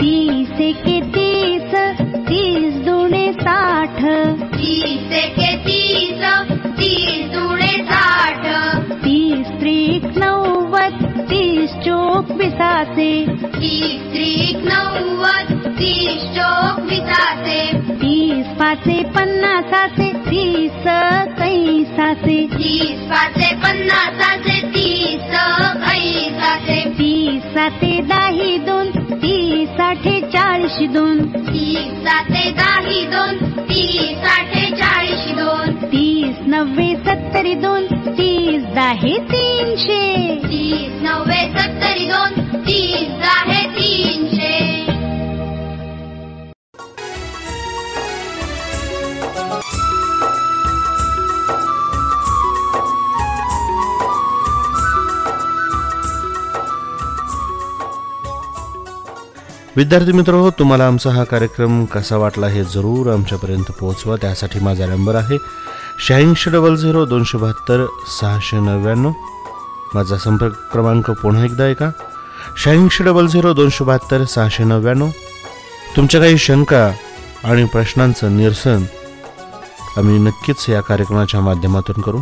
तीस 0.00 0.58
तीस 1.14 1.74
तीस 2.28 2.84
साठ 3.40 4.00
ीस्त्री 9.10 9.78
नौवत्ोक 10.18 12.26
पिता 12.38 12.72
स्त्री 12.94 14.52
नौवत् 14.64 15.52
चोक 16.36 16.80
पिता 16.90 17.24
तीस 18.40 18.48
पाचे 18.48 19.02
पन्नासाचे 19.02 20.12
तीस 20.12 20.72
कैसाचे 21.38 22.46
तीस 22.46 23.00
पाचे 23.10 23.54
पन्नासाचे 23.54 24.60
तीस 24.66 25.34
ऐसाचे 25.92 26.84
तीस 26.98 27.42
साते 27.42 28.00
दाही 28.00 28.56
दोन 28.58 28.90
तीस 29.12 29.68
चाळीशी 30.32 30.86
दोन। 30.86 31.22
तीस 31.36 32.04
साते 32.04 32.50
दाही 32.50 33.06
दोन 33.06 33.50
तीस 33.60 34.24
आठे 34.24 34.70
चाळीशी 34.76 35.32
दोन। 35.32 35.74
तीस 35.84 36.36
नव्वे 36.46 36.94
सत्तरी 36.94 37.54
दोन 37.54 37.86
तीस 38.08 38.64
दहा 38.64 39.16
तीनशे। 39.32 40.34
तीस 40.44 41.02
नव्वे 41.02 41.48
सत्तरी 41.58 42.06
दोन 42.06 42.56
तीस 42.56 43.22
आहे 43.22 43.64
तीनशे 43.68 44.79
विद्यार्थी 59.76 60.12
मित्र 60.12 60.34
हो 60.34 60.50
तुम्हाला 60.50 60.86
आमचा 60.86 61.10
हा 61.10 61.24
कार्यक्रम 61.24 61.84
कसा 61.84 62.16
वाटला 62.16 62.46
हे 62.46 62.62
जरूर 62.64 63.12
आमच्यापर्यंत 63.12 63.70
पोहोचवा. 63.80 64.16
त्यासाठी 64.16 64.60
माझा 64.60 64.86
नंबर 64.86 65.14
आहे 65.14 65.36
शहाऐंशी 66.06 66.50
डबल 66.50 66.76
झिरो 66.76 67.04
दोनशे 67.06 67.38
बहात्तर 67.38 67.84
सहाशे 68.20 68.60
नव्याण्णव. 68.60 69.12
माझा 69.94 70.16
संपर्क 70.16 70.52
क्रमांक 70.72 71.10
पुन्हा 71.10 71.44
एकदा 71.44 71.64
आहे 71.64 71.74
का 71.74 71.90
शहाऐंशी 72.56 73.04
डबल 73.04 73.26
झिरो 73.26 73.52
दोनशे 73.52 73.84
बहात्तर 73.84 74.24
सहाशे 74.24 74.64
नव्याण्णव. 74.64 75.08
तुमच्या 75.96 76.20
काही 76.20 76.38
शंका 76.38 76.90
आणि 77.44 77.64
प्रश्नांचं 77.64 78.36
निरसन 78.36 78.84
आम्ही 79.96 80.18
नक्कीच 80.18 80.68
या 80.68 80.80
कार्यक्रमाच्या 80.80 81.40
माध्यमातून 81.40 82.00
करू. 82.00 82.20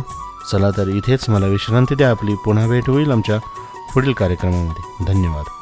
चला 0.51 0.69
तर 0.77 0.87
इथेच 0.87 1.29
मला 1.29 1.45
विश्रांती 1.45 1.95
द्या. 1.95 2.09
आपली 2.09 2.35
पुन्हा 2.45 2.67
भेट 2.67 2.89
होईल 2.89 3.11
आमच्या 3.11 3.37
पुढील 3.93 4.13
कार्यक्रमामध्ये. 4.13 5.05
धन्यवाद. 5.13 5.58